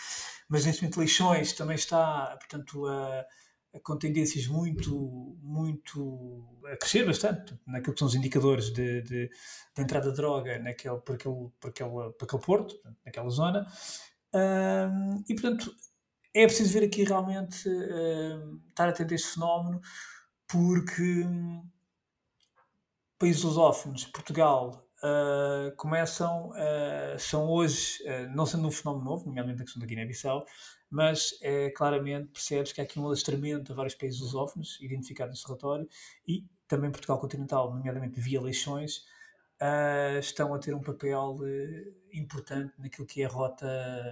[0.49, 3.27] Mas neste momento, Leixões também está, portanto, a,
[3.75, 6.47] a, com tendências muito, muito.
[6.65, 10.99] a crescer bastante, naquilo que são os indicadores de, de, de entrada de droga naquele,
[10.99, 13.67] por, aquele, por, aquele, por aquele porto, naquela zona.
[14.35, 15.75] Um, e, portanto
[16.35, 19.81] é preciso ver aqui realmente uh, estar atento a este fenómeno,
[20.49, 21.69] porque um,
[23.19, 27.99] países lusófonos, Portugal, uh, começam, uh, são hoje,
[28.35, 30.47] não sendo um fenómeno novo, nomeadamente a questão da Guiné-Bissau,
[30.91, 35.47] mas é, claramente percebes que há aqui um alastramento a vários países lusófonos, identificados neste
[35.47, 35.89] relatório,
[36.27, 39.05] e também Portugal continental, nomeadamente via eleições,
[39.63, 43.67] uh, estão a ter um papel uh, importante naquilo que é a rota,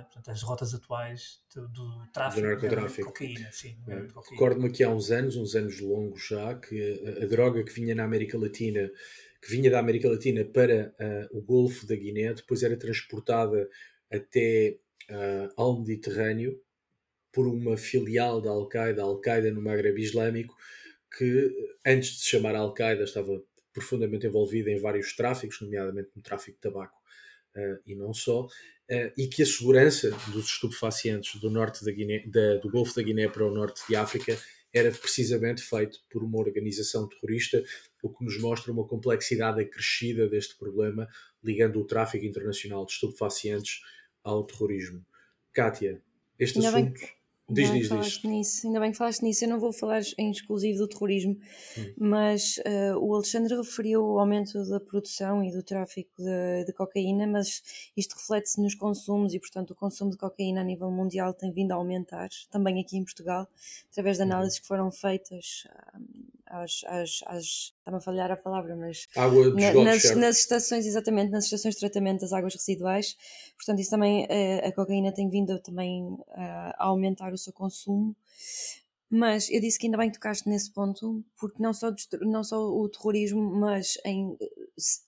[0.05, 3.09] portanto, as rotas atuais do, do tráfico do narcotráfico.
[3.09, 3.53] de cocaína.
[3.53, 4.07] Sim, é.
[4.31, 7.95] Recordo-me que há uns anos, uns anos longos já, que a, a, droga que vinha
[7.95, 8.91] na América Latina,
[9.43, 13.69] que vinha da América Latina para uh, o Golfo da Guiné, depois era transportada
[14.11, 14.79] até
[15.57, 16.61] ao Mediterrâneo
[17.33, 20.55] por uma filial da Al-Qaeda, Al-Qaeda no Maghreb Islâmico,
[21.17, 21.53] que
[21.85, 26.61] antes de se chamar Al-Qaeda estava profundamente envolvida em vários tráficos, nomeadamente no tráfico de
[26.61, 26.97] tabaco
[27.57, 32.25] uh, e não só, uh, e que a segurança dos estupefacientes do norte da Guiné,
[32.27, 34.37] da, do Golfo da Guiné para o norte de África
[34.73, 37.63] era precisamente feito por uma organização terrorista,
[38.03, 41.09] o que nos mostra uma complexidade acrescida deste problema,
[41.43, 43.81] ligando o tráfico internacional de estupefacientes
[44.23, 45.05] ao terrorismo.
[45.53, 46.01] Kátia,
[46.39, 47.01] este Ainda assunto.
[47.01, 47.20] Bem
[47.51, 48.23] Diz, diz, diz.
[48.25, 48.67] Nisso.
[48.67, 49.45] Ainda bem que falaste nisso.
[49.45, 51.37] Eu não vou falar em exclusivo do terrorismo,
[51.79, 51.95] hum.
[51.99, 57.27] mas uh, o Alexandre referiu o aumento da produção e do tráfico de, de cocaína,
[57.27, 57.63] mas
[57.97, 61.73] isto reflete-se nos consumos e, portanto, o consumo de cocaína a nível mundial tem vindo
[61.73, 63.49] a aumentar, também aqui em Portugal,
[63.91, 64.31] através de uhum.
[64.31, 65.65] análises que foram feitas
[66.47, 71.31] às, às, às está-me a falhar a palavra, mas Água na, nas, nas, estações, exatamente,
[71.31, 73.17] nas estações de tratamento das águas residuais,
[73.57, 78.17] portanto isso também, a, a cocaína tem vindo também a, a aumentar o seu consumo,
[79.09, 82.59] mas eu disse que ainda bem que tocaste nesse ponto, porque não só, não só
[82.59, 84.37] o terrorismo, mas em,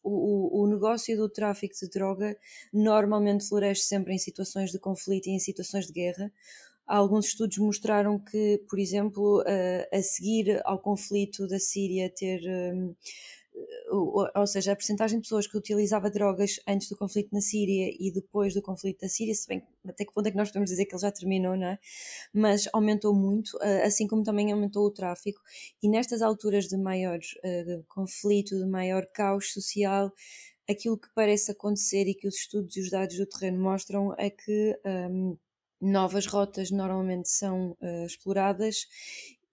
[0.03, 2.37] o, o negócio do tráfico de droga
[2.73, 6.33] normalmente floresce sempre em situações de conflito e em situações de guerra,
[6.87, 9.43] Alguns estudos mostraram que, por exemplo,
[9.93, 12.41] a seguir ao conflito da Síria ter
[12.75, 12.95] hum,
[13.91, 18.11] ou seja, a percentagem de pessoas que utilizava drogas antes do conflito na Síria e
[18.13, 20.85] depois do conflito da Síria, se bem até que ponto é que nós podemos dizer
[20.87, 21.79] que ele já terminou, não é?
[22.33, 25.41] Mas aumentou muito, assim como também aumentou o tráfico.
[25.83, 30.13] E nestas alturas de maior uh, conflito, de maior caos social,
[30.69, 34.31] aquilo que parece acontecer e que os estudos e os dados do terreno mostram é
[34.31, 34.79] que
[35.11, 35.37] um,
[35.81, 38.87] novas rotas normalmente são uh, exploradas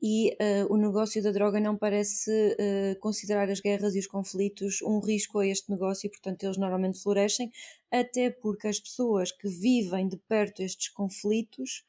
[0.01, 4.81] e uh, o negócio da droga não parece uh, considerar as guerras e os conflitos
[4.81, 7.51] um risco a este negócio portanto, eles normalmente florescem,
[7.91, 11.83] até porque as pessoas que vivem de perto estes conflitos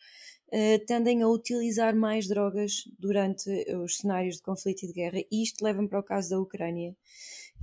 [0.49, 5.18] uh, tendem a utilizar mais drogas durante os cenários de conflito e de guerra.
[5.31, 6.96] E isto leva-me para o caso da Ucrânia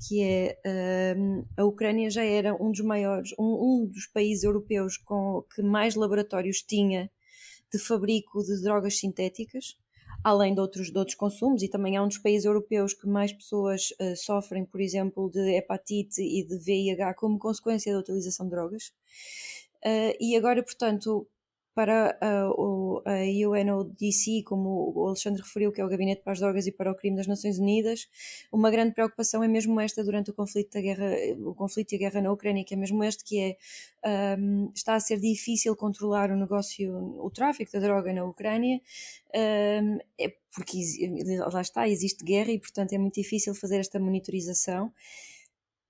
[0.06, 4.98] que é uh, a Ucrânia já era um dos maiores, um, um, dos países europeus
[4.98, 7.10] com que mais laboratórios tinha
[7.72, 9.78] de fabrico de drogas sintéticas,
[10.24, 13.32] além de outros, de outros consumos, e também é um dos países europeus que mais
[13.32, 18.52] pessoas uh, sofrem, por exemplo, de hepatite e de VIH como consequência da utilização de
[18.52, 18.94] drogas.
[19.86, 21.28] Uh, e agora, portanto,
[21.78, 26.66] para a, a UNODC, como o Alexandre referiu, que é o Gabinete para as Drogas
[26.66, 28.10] e para o Crime das Nações Unidas,
[28.52, 31.06] uma grande preocupação é mesmo esta durante o conflito, da guerra,
[31.38, 34.96] o conflito e a guerra na Ucrânia, que é mesmo este, que é um, está
[34.96, 36.92] a ser difícil controlar o negócio,
[37.24, 38.82] o tráfico da droga na Ucrânia,
[39.36, 40.80] um, é porque
[41.54, 44.92] lá está, existe guerra e portanto é muito difícil fazer esta monitorização.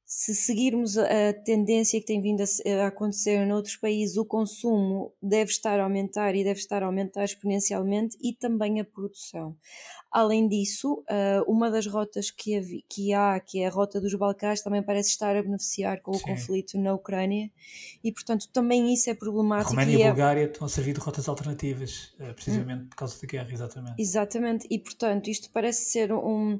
[0.09, 5.81] Se seguirmos a tendência que tem vindo a acontecer noutros países, o consumo deve estar
[5.81, 9.53] a aumentar e deve estar a aumentar exponencialmente e também a produção.
[10.09, 12.55] Além disso, eh, uma das rotas que,
[13.13, 16.23] há, que é a rota dos Balcãs, também parece estar a beneficiar com o Sim.
[16.23, 17.51] conflito na Ucrânia
[18.01, 19.73] e, portanto, também isso é problemático.
[19.73, 22.87] A Roménia e a é Bulgária estão a servir de rotas alternativas, eh, precisamente hum.
[22.87, 24.01] por causa da guerra, exatamente.
[24.01, 26.57] Exatamente, e, portanto, isto parece ser um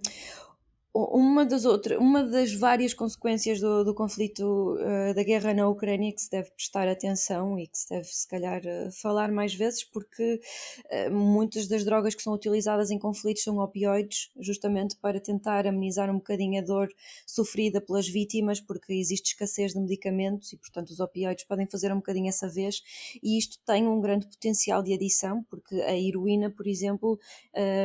[1.06, 6.12] uma das outras, uma das várias consequências do, do conflito uh, da guerra na Ucrânia
[6.12, 9.84] que se deve prestar atenção e que se deve se calhar uh, falar mais vezes
[9.84, 10.42] porque
[10.86, 16.10] uh, muitas das drogas que são utilizadas em conflitos são opioides justamente para tentar amenizar
[16.10, 16.90] um bocadinho a dor
[17.26, 21.98] sofrida pelas vítimas porque existe escassez de medicamentos e portanto os opioides podem fazer um
[21.98, 22.82] bocadinho essa vez.
[23.22, 27.20] E isto tem um grande potencial de adição porque a heroína por exemplo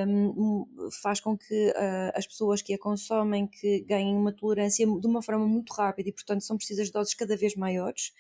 [0.07, 0.65] um,
[1.03, 1.73] faz com que
[2.15, 6.13] as pessoas que a consomem que ganhem uma tolerância de uma forma muito rápida e,
[6.13, 8.13] portanto, são precisas doses cada vez maiores.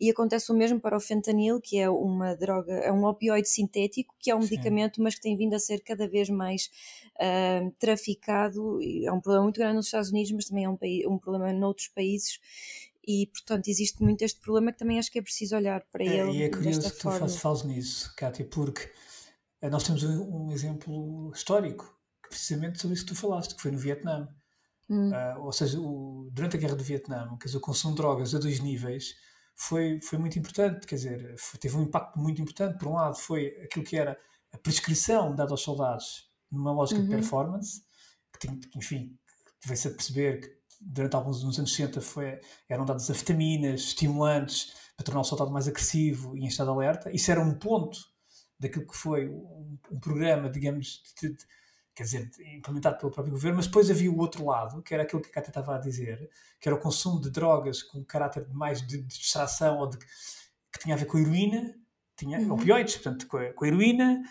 [0.00, 4.14] E acontece o mesmo para o fentanil, que é uma droga, é um opioide sintético,
[4.18, 4.50] que é um Sim.
[4.50, 6.70] medicamento, mas que tem vindo a ser cada vez mais
[7.16, 8.78] uh, traficado.
[9.04, 11.88] É um problema muito grande nos Estados Unidos, mas também é um, um problema noutros
[11.88, 12.38] países
[13.06, 16.08] e portanto existe muito este problema que também acho que é preciso olhar para é,
[16.08, 16.38] ele.
[16.38, 18.90] E é curioso que tu fales nisso, Kátia, porque
[19.62, 21.97] eh, nós temos um, um, exemplo histórico
[22.28, 24.28] precisamente sobre isso que tu falaste, que foi no Vietnã.
[24.88, 25.10] Hum.
[25.10, 28.34] Uh, ou seja, o, durante a guerra do Vietnã, quer dizer, o consumo de drogas
[28.34, 29.14] a dois níveis
[29.54, 32.78] foi, foi muito importante, quer dizer, foi, teve um impacto muito importante.
[32.78, 34.18] Por um lado, foi aquilo que era
[34.52, 37.06] a prescrição dada aos soldados numa lógica uhum.
[37.06, 37.82] de performance,
[38.40, 39.18] que, que enfim,
[39.64, 45.04] veio-se a perceber que durante alguns nos anos 60 foi, eram dadas vitaminas, estimulantes, para
[45.04, 47.10] tornar o soldado mais agressivo e em estado de alerta.
[47.10, 47.98] Isso era um ponto
[48.58, 51.44] daquilo que foi um, um programa, digamos, de, de,
[51.98, 55.20] quer dizer, implementado pelo próprio governo, mas depois havia o outro lado, que era aquilo
[55.20, 56.30] que a Cátia estava a dizer,
[56.60, 60.78] que era o consumo de drogas com caráter mais de, de distração ou de, que
[60.80, 61.74] tinha a ver com a heroína,
[62.16, 62.52] tinha uhum.
[62.52, 64.22] opioides, portanto, com a, com a heroína,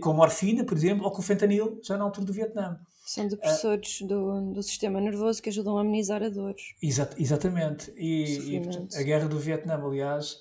[0.00, 2.80] com a morfina, por exemplo, ou com o fentanil, já na altura do Vietnã.
[3.06, 6.56] São depressores uh, do, do sistema nervoso que ajudam a amenizar a dor.
[6.82, 7.92] Exa exatamente.
[7.96, 10.40] E, e portanto, a guerra do Vietnã, aliás,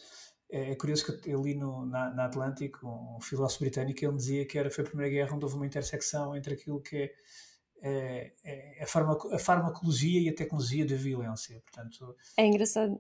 [0.52, 4.46] é, é, curioso que eu li no, na, na Atlântico, um filósofo britânico, ele dizia
[4.46, 7.10] que era, foi a primeira guerra onde houve uma intersecção entre aquilo que
[7.82, 11.62] é, é, é a, farmaco, a, farmacologia e a tecnologia da violência.
[11.62, 13.00] Portanto, é engraçado.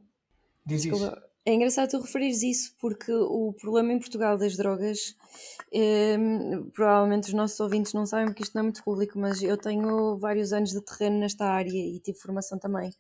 [0.66, 1.31] Diz Desculpa, isso.
[1.44, 5.16] É engraçado tu referires isso, porque o problema em Portugal das drogas,
[5.74, 6.16] eh,
[6.72, 10.20] provavelmente os nossos ouvintes não sabem porque isto não é muito público, mas eu tenho
[10.20, 12.94] vários anos de terreno nesta área e tive formação também.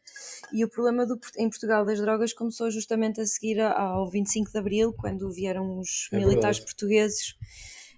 [0.51, 4.57] E o problema do, em Portugal das drogas começou justamente a seguir ao 25 de
[4.57, 6.65] Abril, quando vieram os é militares verdade.
[6.65, 7.35] portugueses,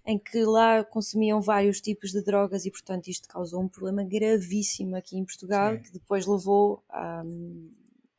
[0.05, 4.97] em que lá consumiam vários tipos de drogas e, portanto, isto causou um problema gravíssimo
[4.97, 5.83] aqui em Portugal, Sim.
[5.83, 7.23] que depois levou a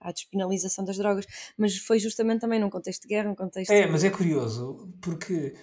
[0.04, 3.70] à despenalização das drogas, mas foi justamente também num contexto de guerra, num contexto.
[3.70, 5.54] É, mas é curioso, porque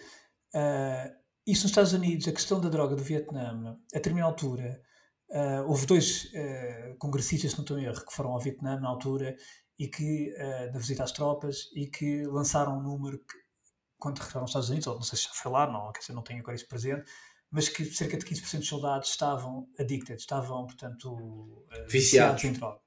[0.53, 4.81] uh, isso nos Estados Unidos, a questão da droga do Vietnã, a determinada altura,
[5.29, 8.89] uh, houve dois uh, congressistas, se não estou em erro, que foram ao Vietnã na
[8.89, 9.35] altura
[9.77, 13.37] e que, uh, na visita às tropas, e que lançaram um número que,
[13.97, 16.13] quando regressaram aos Estados Unidos, ou não sei se já foi lá, não, quer dizer,
[16.13, 17.03] não tenho agora isso presente,
[17.49, 22.79] mas que cerca de 15% dos soldados estavam addicted, estavam, portanto, viciados em droga.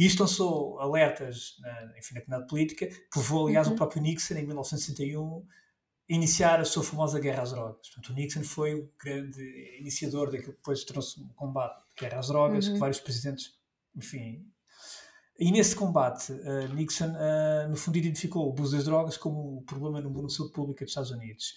[0.00, 3.74] E isto lançou alertas na, enfim, na comunidade política, que levou, aliás, uhum.
[3.74, 5.46] o próprio Nixon, em 1961,
[6.10, 7.86] a iniciar a sua famosa guerra às drogas.
[7.90, 9.42] Portanto, o Nixon foi o grande
[9.78, 12.72] iniciador daquilo que depois trouxe o combate de guerra às drogas, uhum.
[12.72, 13.52] que vários presidentes,
[13.94, 14.50] enfim.
[15.38, 19.62] E nesse combate, uh, Nixon, uh, no fundo, identificou o abuso das drogas como o
[19.64, 21.52] problema número um da saúde pública dos Estados Unidos.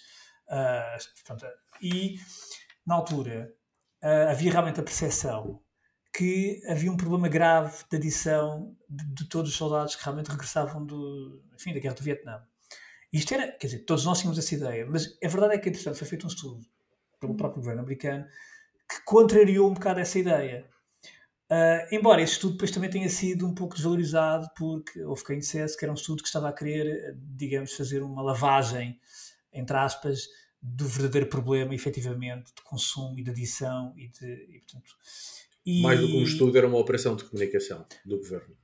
[0.50, 1.46] Uh, portanto,
[1.80, 2.18] e,
[2.86, 3.54] na altura,
[4.28, 5.63] havia realmente a percepção
[6.14, 10.86] que havia um problema grave de adição de, de, todos os soldados que realmente regressavam
[10.86, 12.40] do, enfim, da guerra do Vietnã.
[13.12, 15.98] Isto era, quer dizer, todos nós tínhamos essa ideia, mas a verdade é que, entretanto,
[15.98, 16.64] foi feito um estudo
[17.18, 18.26] pelo próprio governo americano
[18.88, 20.68] que contrariou um bocado essa ideia.
[21.50, 25.76] Uh, embora esse estudo depois também tenha sido um pouco desvalorizado, porque houve quem dissesse
[25.76, 29.00] que era um estudo que estava a querer, digamos, fazer uma lavagem,
[29.52, 30.28] entre aspas,
[30.62, 34.96] do verdadeiro problema, efetivamente, de consumo e de adição e de, e, portanto,
[35.64, 35.82] e...
[35.82, 38.54] Mais do que um estudo, era uma operação de comunicação do governo.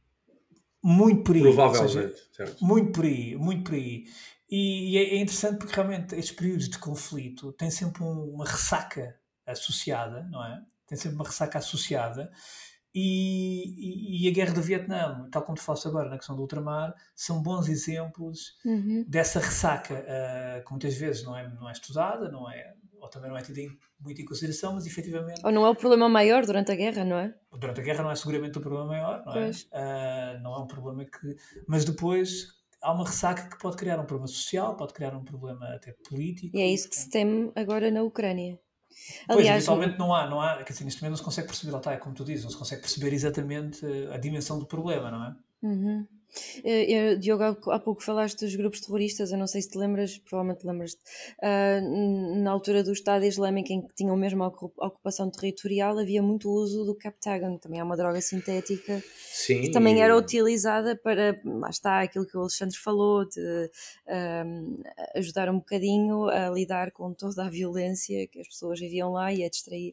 [0.83, 1.43] Muito por aí.
[1.43, 2.65] Provavelmente, seja, certo.
[2.65, 4.05] Muito por aí, muito por aí.
[4.51, 8.45] E, e é, é interessante porque realmente estes períodos de conflito têm sempre um, uma
[8.45, 10.61] ressaca associada, não é?
[10.87, 12.31] Tem sempre uma ressaca associada.
[12.93, 16.43] E, e, e, a guerra do Vietnã, tal como tu falaste agora na questão do
[16.43, 19.05] ultramar, são bons exemplos uhum.
[19.07, 23.31] dessa ressaca uh, que muitas vezes não é, não é estudada, não é, ou também
[23.31, 23.61] não é tido
[24.01, 25.41] muito em consideração, mas efetivamente.
[25.45, 27.35] Ou não é o problema maior durante a guerra, não é?
[27.53, 29.51] Durante a guerra não é seguramente o problema maior, não é?
[29.51, 31.37] Uh, não é um problema que.
[31.67, 35.67] Mas depois há uma ressaca que pode criar um problema social, pode criar um problema
[35.75, 36.57] até político.
[36.57, 38.59] E é isso que se teme agora na Ucrânia.
[39.29, 41.73] Aliás, pois, eventualmente não há, não há, quer dizer, neste momento não se consegue perceber,
[41.73, 45.11] lá está, é como tu dizes, não se consegue perceber exatamente a dimensão do problema,
[45.11, 45.37] não é?
[45.63, 46.07] Uhum.
[46.65, 50.67] Eu, Diogo, há pouco falaste dos grupos terroristas, eu não sei se te lembras, provavelmente
[50.67, 51.01] lembras-te,
[51.43, 56.51] uh, na altura do Estado Islâmico em que tinham mesmo a ocupação territorial, havia muito
[56.51, 59.03] uso do Captagon, também é uma droga sintética
[59.33, 63.71] Sim, que também era utilizada para, lá está, aquilo que o Alexandre falou, de
[65.15, 69.45] ajudar um bocadinho a lidar com toda a violência que as pessoas viviam lá e
[69.45, 69.93] a distrair.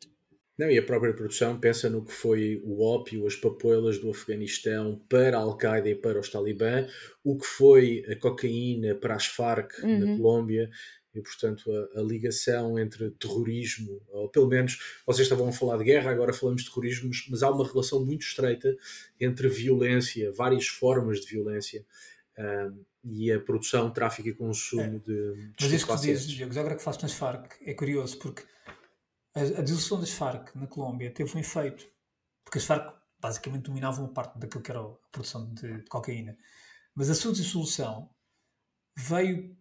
[0.57, 4.99] Não, e a própria produção pensa no que foi o ópio, as papoilas do Afeganistão
[5.07, 6.87] para a Al-Qaeda e para os Talibã,
[7.23, 9.99] o que foi a cocaína para as Farc uhum.
[9.99, 10.69] na Colômbia,
[11.13, 15.83] e portanto a, a, ligação entre terrorismo, ou pelo menos vocês estavam a falar de
[15.83, 18.75] guerra, agora falamos de terrorismo, mas há uma relação muito estreita
[19.19, 21.85] entre violência, várias formas de violência.
[22.37, 25.11] Um, e a produção, tráfico e consumo é.
[25.11, 28.17] de, de Mas isso que tu dizes, Diego, agora que falas nas Farc, é curioso
[28.17, 28.43] porque
[29.41, 31.85] a, dissolução das Farc na Colômbia teve um efeito,
[32.43, 36.37] porque as Farc basicamente dominavam uma parte daquilo que era a produção de, cocaína.
[36.95, 38.09] Mas a sua dissolução
[38.95, 39.55] veio,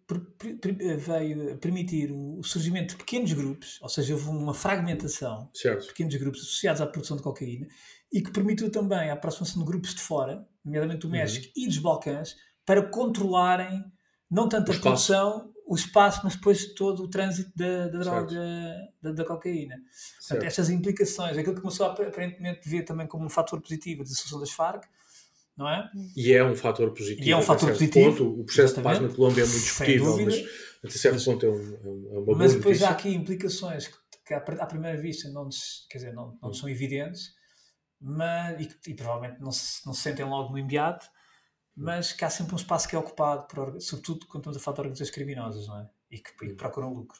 [0.97, 5.81] veio permitir o surgimento de pequenos grupos, ou seja, houve uma fragmentação certo.
[5.81, 7.67] de pequenos grupos associados à produção de cocaína
[8.11, 11.63] e que permitiu também a aproximação de grupos de fora, nomeadamente do México uhum.
[11.63, 13.83] e dos Balcãs, para controlarem
[14.29, 18.35] não tanto a produção, o espaço, mas depois todo o trânsito da, da droga,
[19.01, 19.75] da, da, cocaína.
[20.19, 24.09] Portanto, estas implicações, aquilo que começou a aparentemente ver também como um fator positivo da
[24.09, 24.85] dissolução das Farc,
[25.57, 25.89] não é?
[26.15, 27.27] E é um fator positivo.
[27.27, 28.11] E é um fator positivo.
[28.11, 28.41] Ponto.
[28.41, 30.35] O processo de paz na Colômbia é muito discutível, mas
[30.83, 32.87] até certo mas, ponto é, um, é uma Mas depois notícia.
[32.87, 36.53] há aqui implicações que, que à, primeira vista não, nos, quer dizer, não, não hum.
[36.53, 37.31] são evidentes,
[37.99, 41.07] mas, e, e provavelmente não se, não se sentem logo no imediato,
[41.77, 44.75] mas que há sempre um espaço que é ocupado, por, sobretudo quando estamos a falar
[44.75, 45.89] de organizações criminosas, não é?
[46.09, 47.19] E que, e que procuram lucro.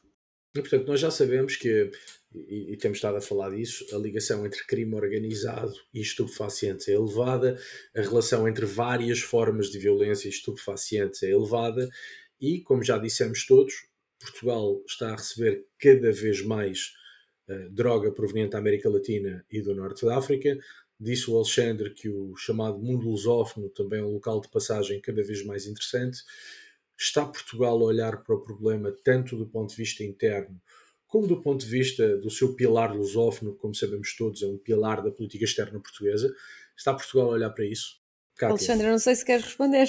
[0.55, 1.91] E, portanto, nós já sabemos que,
[2.33, 6.93] e, e, temos estado a falar disso, a ligação entre crime organizado e estupefacientes é
[6.93, 7.61] elevada,
[7.95, 11.87] a relação entre várias formas de violência e estupefacientes é elevada,
[12.41, 13.87] e, como já dissemos todos,
[14.19, 16.93] Portugal está a receber cada vez mais
[17.47, 20.57] uh, droga proveniente da América Latina e do Norte da África,
[20.99, 25.23] Disse o Alexandre que o chamado mundo lusófono também é um local de passagem cada
[25.23, 26.23] vez mais interessante.
[26.97, 30.59] Está Portugal a olhar para o problema tanto do ponto de vista interno
[31.07, 35.01] como do ponto de vista do seu pilar lusófono, como sabemos todos, é um pilar
[35.01, 36.33] da política externa portuguesa.
[36.75, 38.01] Está Portugal a olhar para isso?
[38.35, 38.51] Cátia.
[38.51, 39.87] Alexandre, não sei se queres responder.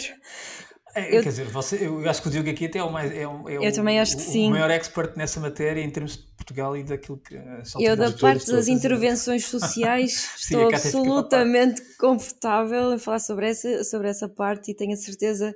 [0.95, 3.12] É, eu, quer dizer, você, eu acho que o Diogo aqui até é o, mais,
[3.12, 4.49] é, o, é eu o, também acho que o, sim.
[4.49, 7.34] o maior expert nessa matéria em termos de Portugal e daquilo que.
[7.78, 14.28] Eu, da parte das intervenções sociais, estou absolutamente confortável a falar sobre essa, sobre essa
[14.28, 15.55] parte e tenho a certeza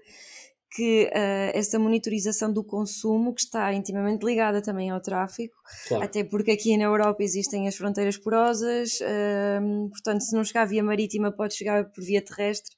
[0.75, 5.55] que uh, essa monitorização do consumo, que está intimamente ligada também ao tráfico,
[5.87, 6.05] claro.
[6.05, 10.83] até porque aqui na Europa existem as fronteiras porosas, uh, portanto, se não chegar via
[10.83, 12.75] marítima, pode chegar por via terrestre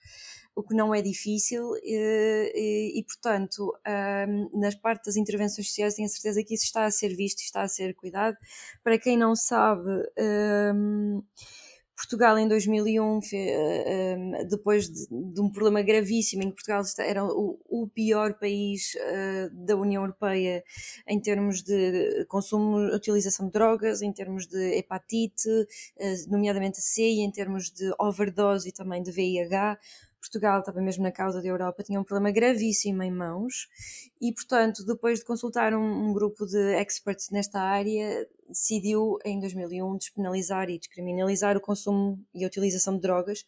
[0.54, 3.74] o que não é difícil e, e, e portanto,
[4.28, 7.40] um, nas partes das intervenções sociais tenho a certeza que isso está a ser visto
[7.40, 8.36] e está a ser cuidado.
[8.82, 9.90] Para quem não sabe,
[10.74, 11.22] um,
[11.96, 13.20] Portugal em 2001,
[14.48, 20.02] depois de, um problema gravíssimo em que Portugal era o, pior país uh, da União
[20.02, 20.64] Europeia
[21.06, 27.02] em termos de consumo, utilização de drogas, em termos de hepatite, uh, nomeadamente a C,
[27.02, 29.78] e em termos de overdose e também de VIH,
[30.24, 33.68] Portugal estava mesmo na causa da Europa, tinha um problema gravíssimo em mãos
[34.20, 39.96] e, portanto, depois de consultar um, um grupo de experts nesta área, decidiu em 2001
[39.98, 43.44] despenalizar e descriminalizar o consumo e a utilização de drogas.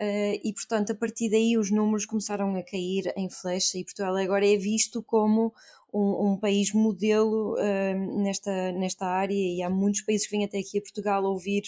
[0.00, 4.16] Uh, e portanto, a partir daí os números começaram a cair em flecha e Portugal
[4.16, 5.52] agora é visto como
[5.92, 10.58] um, um país modelo uh, nesta, nesta área e há muitos países que vêm até
[10.58, 11.62] aqui a Portugal ouvir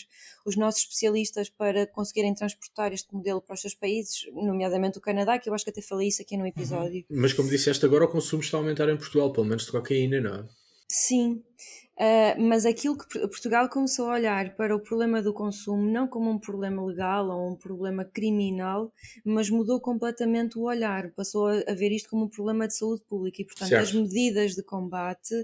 [0.46, 5.38] os nossos especialistas para conseguirem transportar este modelo para os seus países, nomeadamente o Canadá,
[5.38, 7.04] que eu acho que até falei isso aqui no episódio.
[7.10, 7.20] Uhum.
[7.20, 10.20] Mas como disseste agora, o consumo está a aumentar em Portugal, pelo menos de cocaína,
[10.20, 10.44] não é?
[10.88, 11.42] Sim,
[12.00, 16.30] Uh, mas aquilo que Portugal começou a olhar para o problema do consumo não como
[16.30, 18.90] um problema legal ou um problema criminal,
[19.22, 23.42] mas mudou completamente o olhar, passou a, ver isto como um problema de saúde pública
[23.42, 23.82] e, portanto, certo.
[23.82, 25.34] as medidas de combate,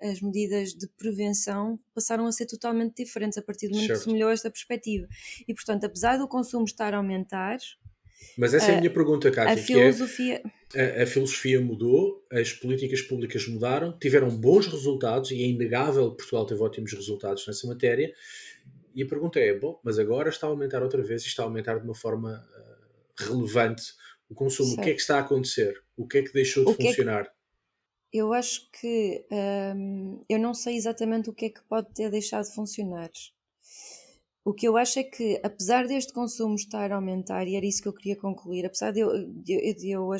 [0.00, 4.00] as medidas de prevenção passaram a ser totalmente diferentes a partir do momento certo.
[4.00, 5.06] que se melhorou esta perspectiva.
[5.46, 7.58] E, portanto, apesar do consumo estar a aumentar,
[8.36, 9.54] Mas essa é a minha pergunta, Cátia.
[9.54, 10.42] A filosofia.
[10.74, 16.10] É, a, a, filosofia mudou, as políticas públicas mudaram, tiveram bons resultados e é inegável
[16.10, 18.12] que Portugal teve ótimos resultados nessa matéria.
[18.94, 21.46] E a pergunta é: bom, mas agora está a aumentar outra vez e está a
[21.46, 23.92] aumentar de uma forma uh, relevante
[24.28, 24.70] o consumo.
[24.70, 24.80] Certo.
[24.80, 25.82] O que é que está a acontecer?
[25.96, 27.20] O que é que deixou de funcionar?
[27.20, 27.30] É que...
[28.12, 29.24] Eu acho que
[29.74, 33.10] hum, eu não sei exatamente o que é que pode ter deixado de funcionar.
[34.44, 37.80] O que eu acho é que, apesar deste consumo estar a aumentar, e era isso
[37.80, 40.10] que eu queria concluir, apesar de eu, de, de eu,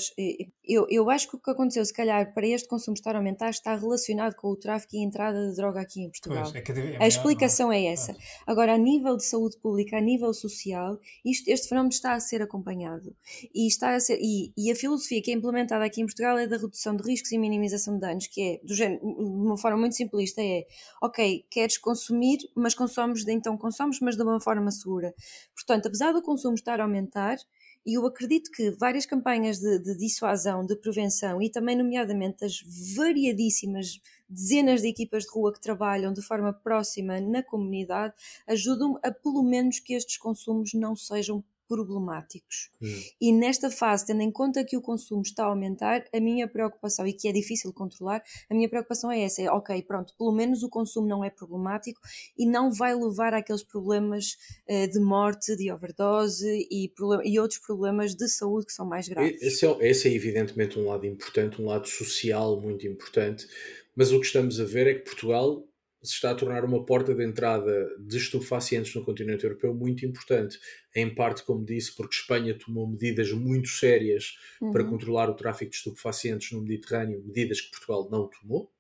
[0.64, 3.51] eu, eu acho que o que aconteceu, se calhar, para este consumo estar a aumentar,
[3.51, 6.45] está relacionado com o tráfico e a entrada de droga aqui em Portugal.
[6.53, 7.75] Pois, é, é a explicação não.
[7.75, 8.16] é essa.
[8.47, 12.43] Agora, a nível de saúde pública, a nível social, isto, este fenómeno está a ser
[12.43, 13.14] acompanhado.
[13.53, 16.47] E, está a ser, e, e, a filosofia que é implementada aqui em Portugal é
[16.47, 19.79] da redução de riscos e minimização de danos, que é, do género, de uma forma
[19.79, 20.64] muito simplista, é,
[21.03, 25.15] ok, queres consumir, mas consomes, então consomes, mas de uma forma segura.
[25.55, 27.37] Portanto, apesar do consumo estar a aumentar,
[27.85, 32.61] e eu acredito que várias campanhas de, de, dissuasão, de prevenção e também, nomeadamente, as
[32.97, 38.15] variadíssimas dezenas de equipas de rua que trabalham de forma próxima na comunidade
[38.47, 42.71] ajudam a, pelo menos, que estes consumos não sejam problemáticos.
[42.81, 43.01] Hum.
[43.21, 47.07] E nesta fase, tendo em conta que o consumo está a aumentar, a minha preocupação,
[47.07, 50.63] e que é difícil controlar, a minha preocupação é essa: é ok, pronto, pelo menos
[50.63, 52.01] o consumo não é problemático
[52.37, 54.37] e não vai levar àqueles problemas
[54.69, 56.93] uh, de morte, de overdose e,
[57.25, 59.41] e, outros problemas de saúde que são mais graves.
[59.41, 63.47] Esse é, esse é evidentemente um lado importante, um lado social muito importante,
[63.95, 65.67] mas o que estamos a ver é que Portugal
[66.03, 70.59] se está a tornar uma porta de entrada de estupefacientes no continente europeu muito importante.
[70.94, 74.72] Em parte, como disse, porque Espanha tomou medidas muito sérias uhum.
[74.72, 78.70] para controlar o tráfico de estupefacientes no Mediterrâneo, medidas que Portugal não tomou.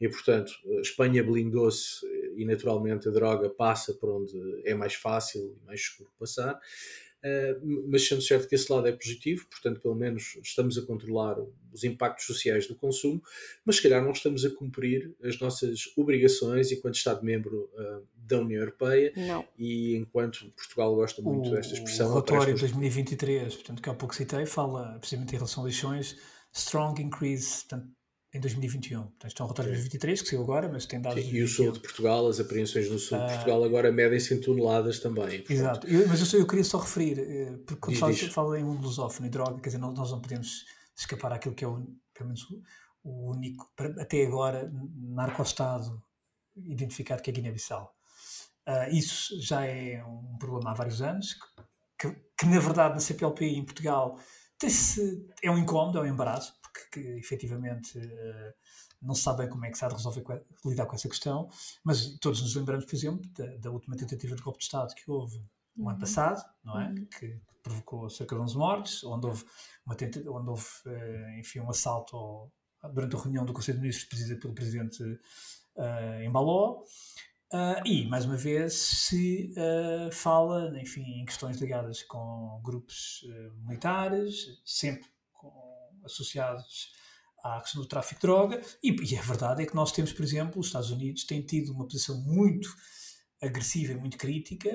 [0.00, 2.06] E, portanto, Espanha blindou-se
[2.36, 6.58] e, naturalmente, a droga passa por onde é mais fácil e mais seguro passar.
[7.18, 11.36] Uh, mas sendo certo que esse lado é positivo, portanto, pelo menos estamos a controlar
[11.72, 13.20] os impactos sociais do consumo,
[13.64, 18.60] mas se calhar não estamos a cumprir as nossas obrigações enquanto Estado-membro uh, da União
[18.60, 19.44] Europeia não.
[19.58, 22.06] e enquanto Portugal gosta muito o, desta expressão.
[22.06, 26.16] O relatório de 2023, portanto, que há pouco citei, fala precisamente em relação a lixões,
[26.52, 27.97] strong increase, portanto,
[28.32, 29.02] em 2021.
[29.02, 31.22] Portanto, isto é um relatório de 2023 que saiu agora, mas tem dados.
[31.22, 34.34] Sim, e o sul de Portugal, as apreensões no sul de ah, Portugal agora medem-se
[34.34, 35.38] em toneladas também.
[35.38, 35.50] Portanto.
[35.50, 38.78] Exato, eu, mas eu, eu, queria só referir, eh, porque quando falo, falo em um
[38.78, 40.64] lusófono e droga, quer dizer, nós, nós não podemos
[40.96, 42.46] escapar àquilo que é o, pelo menos
[43.02, 46.02] o único, até agora, narco-estado
[46.56, 47.94] identificado que é Guiné-Bissau.
[48.68, 51.34] Uh, isso já é um problema há vários anos,
[51.98, 54.18] que, que, que na verdade na CPLP em Portugal
[55.42, 58.54] é um incómodo, é um embaraço, que, que efetivamente uh,
[59.00, 60.24] não se sabe bem como é que se há de resolver
[60.64, 61.48] lidar com essa questão,
[61.84, 65.10] mas todos nos lembramos, por exemplo, da, da última tentativa de golpe de Estado que
[65.10, 65.38] houve
[65.76, 65.90] no uhum.
[65.90, 66.88] ano passado, não é?
[66.88, 67.06] Uhum.
[67.06, 69.44] Que provocou cerca de 11 mortes, onde houve,
[69.86, 72.52] uma tenta, onde houve uh, enfim, um assalto ao,
[72.92, 76.82] durante a reunião do Conselho de Ministros presidida pelo Presidente uh, em Baló.
[77.50, 83.66] Uh, e, mais uma vez, se uh, fala enfim, em questões ligadas com grupos uh,
[83.66, 85.08] militares, sempre
[86.12, 86.92] associados
[87.42, 90.24] à questão do tráfico de droga, e, e a verdade é que nós temos, por
[90.24, 92.68] exemplo, os Estados Unidos têm tido uma posição muito
[93.40, 94.70] agressiva e muito crítica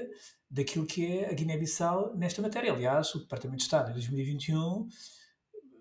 [0.50, 2.72] daquilo que é a Guiné-Bissau nesta matéria.
[2.72, 4.88] Aliás, o Departamento de Estado, em 2021,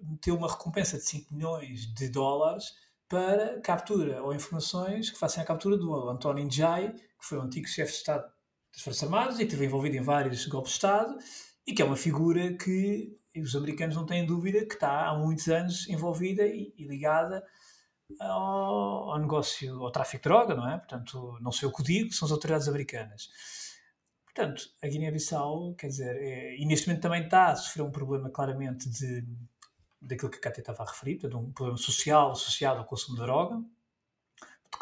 [0.03, 2.73] meteu uma recompensa de 5 milhões de dólares
[3.09, 7.69] para captura ou informações que façam a captura do António Njai, que foi o antigo
[7.69, 8.25] chefe de Estado
[8.73, 11.19] das Forças Armadas e que esteve envolvido em vários golpes de Estado
[11.67, 15.49] e que é uma figura que os americanos não têm dúvida que está há muitos
[15.49, 17.45] anos envolvida e, e ligada
[18.21, 20.79] ao, ao, negócio, ao tráfico de droga, não é?
[20.79, 23.31] Portanto, não sei o que digo, são as autoridades americanas.
[24.25, 28.31] Portanto, a Guiné-Bissau, quer dizer, é, e neste momento também está a sofrer um problema
[28.31, 29.25] claramente de,
[30.01, 33.23] daquilo que a Cátia estava a referir, portanto, um problema social associado ao consumo de
[33.23, 33.63] droga.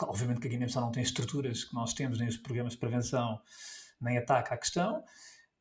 [0.02, 3.40] Obviamente que a Guiné-Bissau não tem estruturas que nós temos, nem os programas de prevenção,
[4.00, 5.04] nem ataque à questão.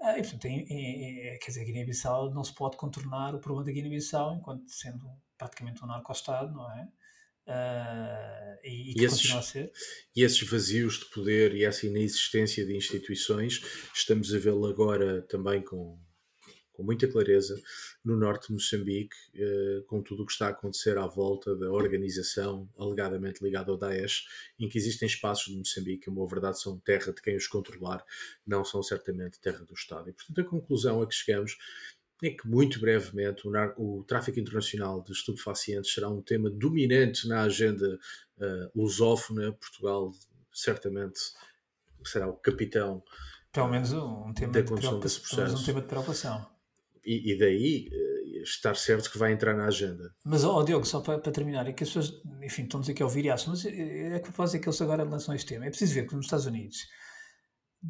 [0.02, 3.66] Ah, e, portanto, é, é, quer dizer, a Guiné-Bissau não se pode contornar o problema
[3.66, 5.06] da Guiné-Bissau enquanto sendo
[5.38, 6.88] praticamente um narco-estado, não é?
[7.48, 9.72] Uh, e, e, e esses, continua a ser.
[10.16, 13.62] E esses vazios de poder e essa inexistência de instituições,
[13.94, 16.00] estamos a vê-lo agora também com
[16.80, 17.62] com muita clareza
[18.06, 21.70] no norte de Moçambique, eh, com tudo o que está a acontecer à volta da
[21.70, 24.24] organização alegadamente ligada ao Daesh,
[24.58, 28.02] em que existem espaços de Moçambique que, uma verdade, são terra de quem os controlar,
[28.48, 30.10] não são certamente terra do Estado.
[30.10, 31.58] E, portanto, a conclusão a que chegamos
[32.24, 37.42] é que, muito brevemente, o, o tráfico internacional de estupefacientes será um tema dominante na
[37.42, 38.00] agenda
[38.38, 39.52] uh, lusófona.
[39.52, 40.14] Portugal,
[40.54, 41.20] certamente,
[42.06, 43.04] será o capitão
[43.52, 46.59] pelo menos um tema, de preocupação, um tema de preocupação
[47.06, 50.14] e, e, daí uh, estar certo que vai entrar na agenda.
[50.24, 52.94] Mas, ó Diogo, só para, para, terminar, é que as pessoas, enfim, estão a dizer
[52.94, 55.66] que é ouvir mas é, é que propósito é que eles agora lançam este tema.
[55.66, 56.88] É preciso ver que nos Estados Unidos,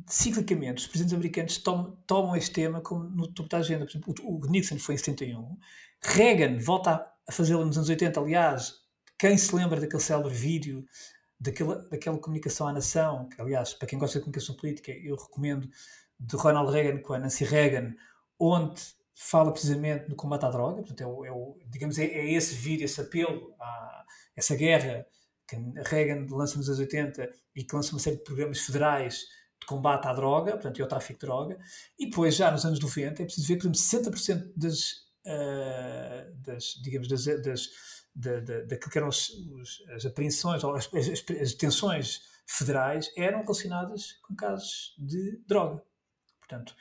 [0.07, 3.85] ciclicamente, os presidentes americanos tomam, tomam este tema como no topo da agenda.
[3.85, 5.57] Por exemplo, o, o Nixon foi em 71,
[6.01, 8.73] Reagan volta a fazê-lo nos anos 80, aliás,
[9.17, 10.85] quem se lembra daquele célebre vídeo
[11.39, 15.69] daquela, daquela comunicação à nação, que aliás, para quem gosta de comunicação política, eu recomendo,
[16.19, 17.95] de Ronald Reagan com a Nancy Reagan,
[18.37, 18.81] onde
[19.21, 22.55] fala precisamente no combate à droga, portanto, é, o, é o, digamos, é, é, esse
[22.55, 25.05] vídeo, esse apelo a essa guerra
[25.45, 29.25] que Reagan lança nos anos 80 e que lança uma série de programas federais
[29.59, 31.59] de combate à droga, portanto, e ao tráfico de droga,
[31.97, 34.91] e depois, já nos anos 90, é preciso ver que, por exemplo, 60% das,
[35.25, 37.69] uh, das, digamos, das, das
[38.15, 43.11] da, da, daquilo que eram os, os, as apreensões ou as, as, as, detenções federais
[43.15, 45.83] eram relacionadas com casos de droga.
[46.39, 46.75] Portanto,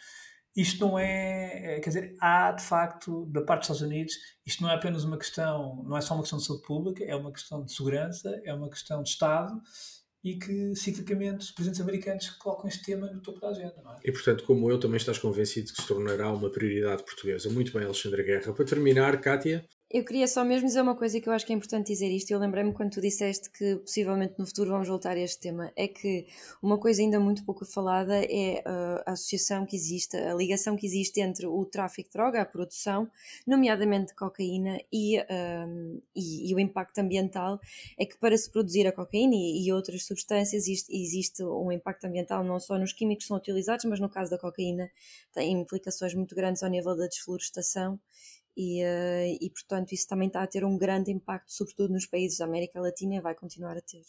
[0.57, 4.63] isto não é, é, quer dizer, há de facto, da parte dos Estados Unidos, isto
[4.63, 7.33] não é apenas uma questão, não é só uma questão de saúde pública, é uma
[7.33, 9.61] questão de segurança, é uma questão de Estado
[10.25, 13.81] e que ciclicamente os presidentes americanos colocam este tema no topo da agenda.
[13.83, 13.99] Não é?
[14.05, 17.49] E portanto, como eu, também estás convencido que se tornará uma prioridade portuguesa.
[17.51, 18.53] Muito bem, Alexandre Guerra.
[18.53, 19.65] Para terminar, Kátia.
[19.91, 22.31] Eu queria só mesmo dizer uma coisa que eu acho que é importante dizer isto.
[22.31, 25.73] Eu lembrei-me quando tu disseste que possivelmente no futuro vamos voltar a este tema.
[25.75, 26.27] É que
[26.63, 30.85] uma coisa ainda muito pouco falada é uh, a associação que existe, a ligação que
[30.85, 33.11] existe entre o tráfico de droga, a produção,
[33.47, 37.59] nomeadamente de cocaína, e, uh, e, e, o impacto ambiental.
[37.99, 42.05] É que para se produzir a cocaína e, e outras substâncias existe, existe um impacto
[42.05, 44.91] ambiental não só nos químicos que são utilizados, mas no caso da cocaína
[45.33, 47.99] tem implicações muito grandes ao nível da desflorestação
[48.59, 52.39] e, uh, e portanto isso também está a ter um grande impacto, sobretudo nos países
[52.39, 54.03] da América Latina e vai continuar a ter.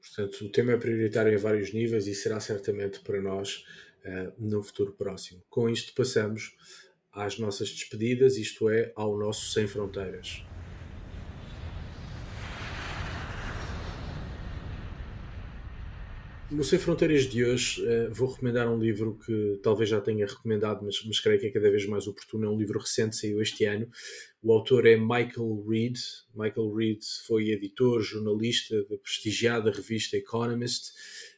[0.00, 3.64] Portanto, o tema é prioritário em vários níveis e será certamente para nós
[4.04, 5.40] uh, no futuro próximo.
[5.48, 6.56] Com isto passamos
[7.12, 10.42] às nossas despedidas, isto é, ao nosso Sem Fronteiras.
[16.50, 20.84] No Sem Fronteiras de hoje uh, vou recomendar um livro que talvez já tenha recomendado,
[20.84, 22.46] mas, mas creio que é cada vez mais oportuno.
[22.46, 23.88] É um livro recente, saiu este ano.
[24.42, 25.96] O autor é Michael Reed.
[26.34, 30.92] Michael Reed foi editor, jornalista da prestigiada revista Economist.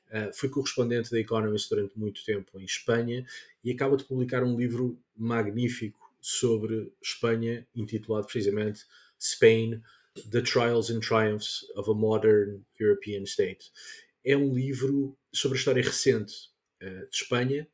[0.08, 3.26] Uh, foi correspondente da Economist durante muito tempo em Espanha
[3.62, 8.86] e acaba de publicar um livro magnífico sobre Espanha, intitulado precisamente
[9.18, 9.82] Spain:
[10.30, 13.70] The Trials and Triumphs of a Modern European State
[14.24, 16.34] é um livro sobre a história recente
[16.82, 17.66] uh, de Espanha,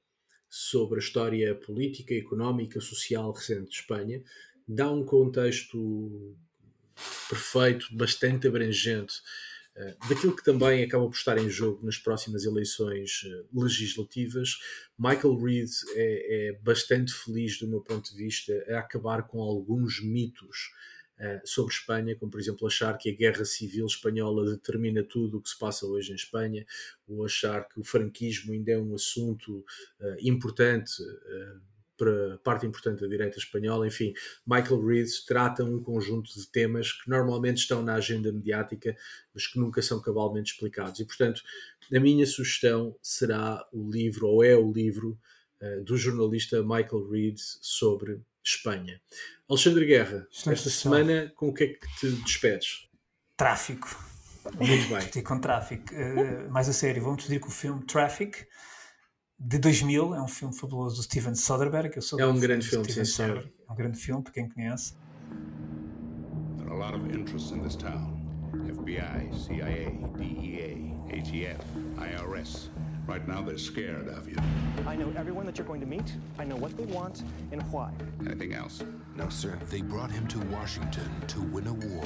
[0.48, 4.22] sobre a história política, económica, social recente de Espanha.
[4.66, 6.36] Dá um contexto
[7.28, 9.14] perfeito, bastante abrangente,
[9.76, 14.58] uh, daquilo que também acaba por estar em jogo nas próximas eleições uh, legislativas.
[14.98, 20.02] Michael Reed é, é bastante feliz, do meu ponto de vista, a acabar com alguns
[20.02, 20.70] mitos
[21.44, 25.48] sobre Espanha, como por exemplo achar que a guerra civil espanhola determina tudo o que
[25.48, 26.64] se passa hoje em Espanha,
[27.08, 29.58] ou achar que o franquismo ainda é um assunto
[30.00, 31.60] uh, importante uh,
[31.96, 33.84] para parte importante da direita espanhola.
[33.84, 34.14] Enfim,
[34.46, 38.96] Michael Reed trata um conjunto de temas que normalmente estão na agenda mediática,
[39.34, 41.00] mas que nunca são cabalmente explicados.
[41.00, 41.42] E portanto,
[41.92, 45.18] a minha sugestão será o livro, ou é o livro,
[45.84, 49.00] do jornalista Michael Reed sobre Espanha.
[49.48, 52.88] Alexandre Guerra, esta semana com o que é que te despedes?
[53.36, 53.88] Tráfico.
[54.56, 54.98] Muito bem.
[54.98, 55.94] Despedir com tráfico.
[55.94, 58.46] Uh, mais a sério, vamos despedir com o filme Traffic,
[59.38, 60.14] de 2000.
[60.14, 61.94] É um filme fabuloso do Steven Soderbergh.
[61.94, 63.50] Eu sou é um grande filme, sim, senhor.
[63.68, 64.94] É um grande filme, para quem conhece.
[66.56, 68.16] There are a lot of interests in this town.
[68.66, 71.62] FBI, CIA, DEA, ATF,
[71.98, 72.70] IRS.
[73.08, 74.36] Right now, they're scared of you.
[74.86, 76.14] I know everyone that you're going to meet.
[76.38, 77.90] I know what they want and why.
[78.26, 78.82] Anything else?
[79.16, 79.58] No, sir.
[79.70, 82.04] They brought him to Washington to win a war.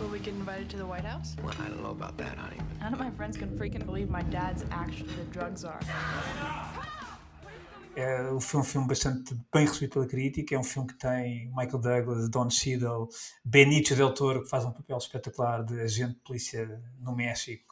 [0.00, 1.36] Will we get invited to the White House?
[1.40, 2.58] Well, I don't know about that, honey.
[2.80, 5.78] None of my friends can freaking believe my dad's actually the drug czar.
[7.94, 10.56] É, foi um filme bastante bem recebido pela crítica.
[10.56, 13.08] É um filme que tem Michael Douglas, Don Cheadle,
[13.44, 17.71] Benicio del Toro, que faz um papel espetacular de agente de polícia no México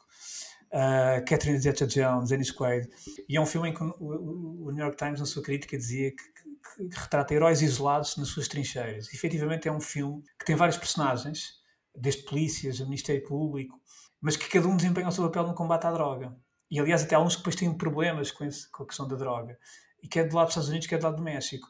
[0.71, 2.89] uh, Catherine Zeta-Jones, Dennis Quaid,
[3.27, 6.23] e é um filme em que o, New York Times, na sua crítica, dizia que,
[6.23, 9.11] que, que, retrata heróis isolados nas suas trincheiras.
[9.11, 11.59] E, efetivamente é um filme que tem vários personagens,
[11.95, 13.79] desde polícias, a Ministério Público,
[14.19, 16.35] mas que cada um desempenha o seu papel no combate à droga.
[16.69, 19.15] E, aliás, até há uns que depois têm problemas com, esse, com a questão da
[19.15, 19.57] droga.
[20.01, 21.67] E quer é do lado dos Estados Unidos, quer é do lado do México.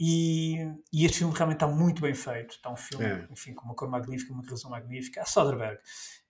[0.00, 0.56] E,
[0.92, 2.52] e, este filme realmente está muito bem feito.
[2.52, 3.28] Está um filme, é.
[3.30, 5.20] enfim, com uma cor magnífica, uma realização magnífica.
[5.20, 5.78] A Soderbergh.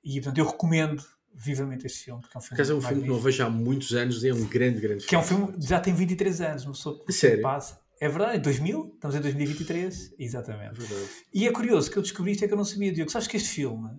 [0.03, 1.05] E, portanto, eu recomendo
[1.35, 2.21] vivamente este filme.
[2.23, 4.35] Porque é um filme, é um filme que não vejo há muitos anos e é
[4.35, 5.09] um grande, grande filme.
[5.09, 7.43] Que é um filme já tem 23 anos, uma pessoa Sério?
[7.43, 7.79] passa.
[8.01, 10.71] É verdade, 2000, estamos em 2023, exatamente.
[10.71, 11.11] É verdade.
[11.35, 13.11] E é curioso que eu descobri isto é que eu não sabia, Diogo.
[13.11, 13.91] Sabes que este filme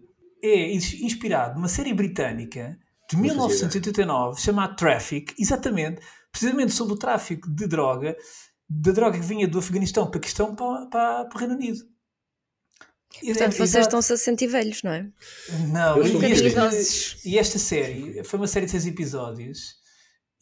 [0.41, 2.77] é ins- inspirado numa série britânica
[3.09, 6.01] de Não fazia 1989 chamada Traffic, exatamente,
[6.31, 8.15] precisamente sobre o tráfico de droga,
[8.69, 11.79] da droga que vinha do Afeganistão, Paquistão para, para, para o Reino Unido.
[13.21, 13.85] E- Portanto, é- vocês exato.
[13.85, 15.07] estão-se a sentir velhos, não é?
[15.71, 16.23] Não, Eu e, sou
[17.25, 19.77] e esta, e série foi uma série de seis episódios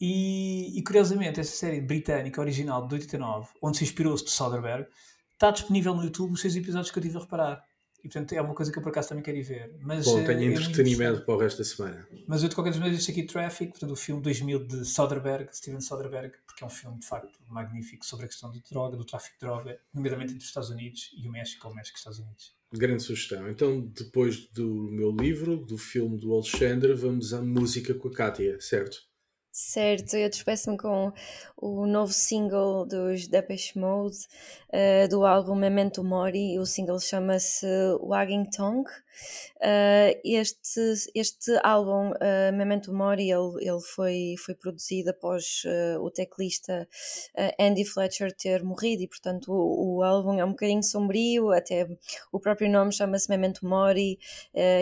[0.00, 4.86] e, e, curiosamente esta série britânica original de 89, onde se inspirou-se de Soderbergh,
[5.32, 7.64] está disponível no YouTube os seis episódios que eu tive a reparar.
[7.98, 9.76] E portanto é uma coisa que eu por acaso também quero ir ver.
[9.80, 11.24] Mas, Bom, eh, tenho é entretenimento interessante.
[11.24, 12.08] para o resto da semana.
[12.28, 15.80] Mas eu de qualquer maneira este aqui Traffic, portanto o filme 2000 de Soderbergh, Steven
[15.80, 19.34] Soderbergh, porque é um filme de facto magnífico sobre a questão de droga, do tráfico
[19.34, 22.00] de droga, nomeadamente entre os Estados Unidos e o México, ou o México e os
[22.00, 22.57] Estados Unidos.
[22.72, 23.48] Grande sugestão.
[23.48, 28.60] Então, depois do meu livro, do filme do Alexandre, vamos à música com a Kátia,
[28.60, 28.98] certo?
[29.50, 31.12] Certo, eu despeço-me com
[31.60, 34.16] o novo single dos Depeche Mode
[34.70, 36.58] eh, do álbum Memento Mori.
[36.58, 37.66] O single chama-se
[38.02, 38.90] Wagging Tongue.
[39.60, 45.64] Eh, este, este álbum, eh, Memento Mori, ele, ele foi, foi produzido após
[46.00, 46.88] o teclista
[47.58, 51.88] Andy Fletcher ter morrido e, portanto, o, o álbum é um bocadinho sombrio, até
[52.30, 54.18] o próprio nome chama-se Memento Mori,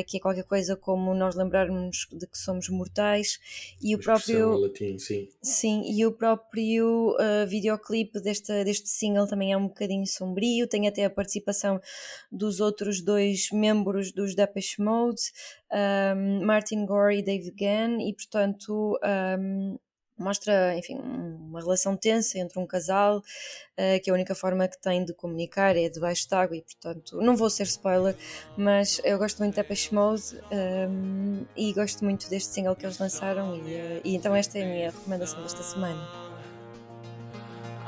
[0.07, 3.39] que é qualquer coisa como nós lembrarmos de que somos mortais.
[3.81, 4.57] E o próprio.
[4.59, 5.29] latim, sim.
[5.41, 10.89] Sim, e o próprio uh, videoclipe desta, deste single também é um bocadinho sombrio, tem
[10.89, 11.81] até a participação
[12.31, 15.23] dos outros dois membros dos Depeche Mode,
[16.17, 18.99] um, Martin Gore e Dave Gann, e portanto
[19.39, 19.79] um,
[20.19, 25.05] mostra, enfim, uma relação tensa entre um casal, uh, que a única forma que tem
[25.05, 28.17] de comunicar é debaixo de água, e portanto, não vou ser spoiler,
[28.57, 30.23] mas eu gosto muito de Depeche Mode
[30.91, 34.63] um, e gosto muito deste single que eles lançaram, e, uh, e então esta é
[34.63, 36.26] a minha recomendação desta semana.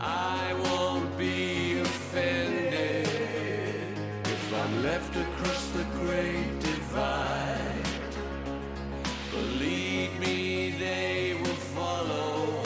[0.01, 3.09] I won't be offended
[4.25, 7.89] if I'm left across the great divide.
[9.33, 12.63] Believe me, they will follow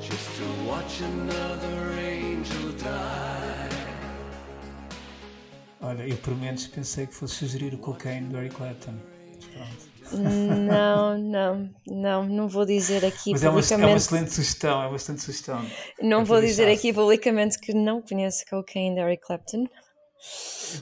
[0.00, 3.68] just to watch another angel die.
[5.82, 8.94] Olha, eu por menos pensei que fosse sugerir o cocaine do Eric Clapton.
[9.52, 9.93] Pronto.
[10.12, 13.96] Não, não, não, não vou dizer aqui Mas é uma, é uma publicamente.
[13.96, 15.66] excelente sugestão, é uma excelente sugestão.
[16.02, 19.66] não é vou dizer aqui publicamente que não conheço Cocaine de Eric Clapton.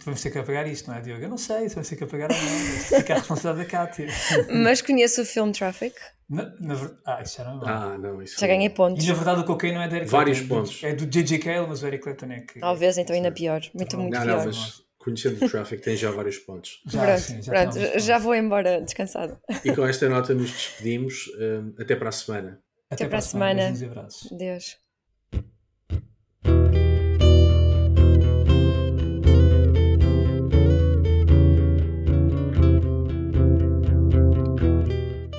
[0.04, 1.22] Vamos ter que apagar isto, não é, Diogo?
[1.22, 2.98] Eu não sei se vamos ter que apagar ou não.
[2.98, 4.06] Fica a responsabilidade da Cátia.
[4.62, 5.94] Mas conheço o filme Traffic.
[6.30, 7.66] Na, na ah, isso já não é bom.
[7.66, 9.04] Ah, não, isso Já ganhei pontos.
[9.04, 10.84] E na verdade o cocaine não é de Eric Vários Clapton, é pontos.
[10.84, 11.38] É do J.J.
[11.40, 12.60] Cale, mas o Eric Clapton é que...
[12.60, 13.60] Talvez, então ainda pior.
[13.74, 14.36] Muito, muito Não, pior.
[14.38, 16.80] não, mas conhecendo o Traffic tem já vários pontos.
[16.86, 19.40] Já, pronto, sim, já pronto, já vou embora descansada.
[19.64, 21.30] E com esta nota nos despedimos.
[21.38, 22.62] hum, até para a semana.
[22.90, 23.54] Até, para a semana.
[23.54, 24.30] Beijinhos e abraços.
[24.32, 24.82] Deus.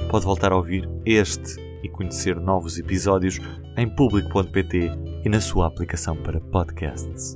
[0.10, 3.40] Pode voltar a ouvir este e conhecer novos episódios
[3.76, 4.92] em público.pt
[5.26, 7.36] e na sua aplicação para podcasts.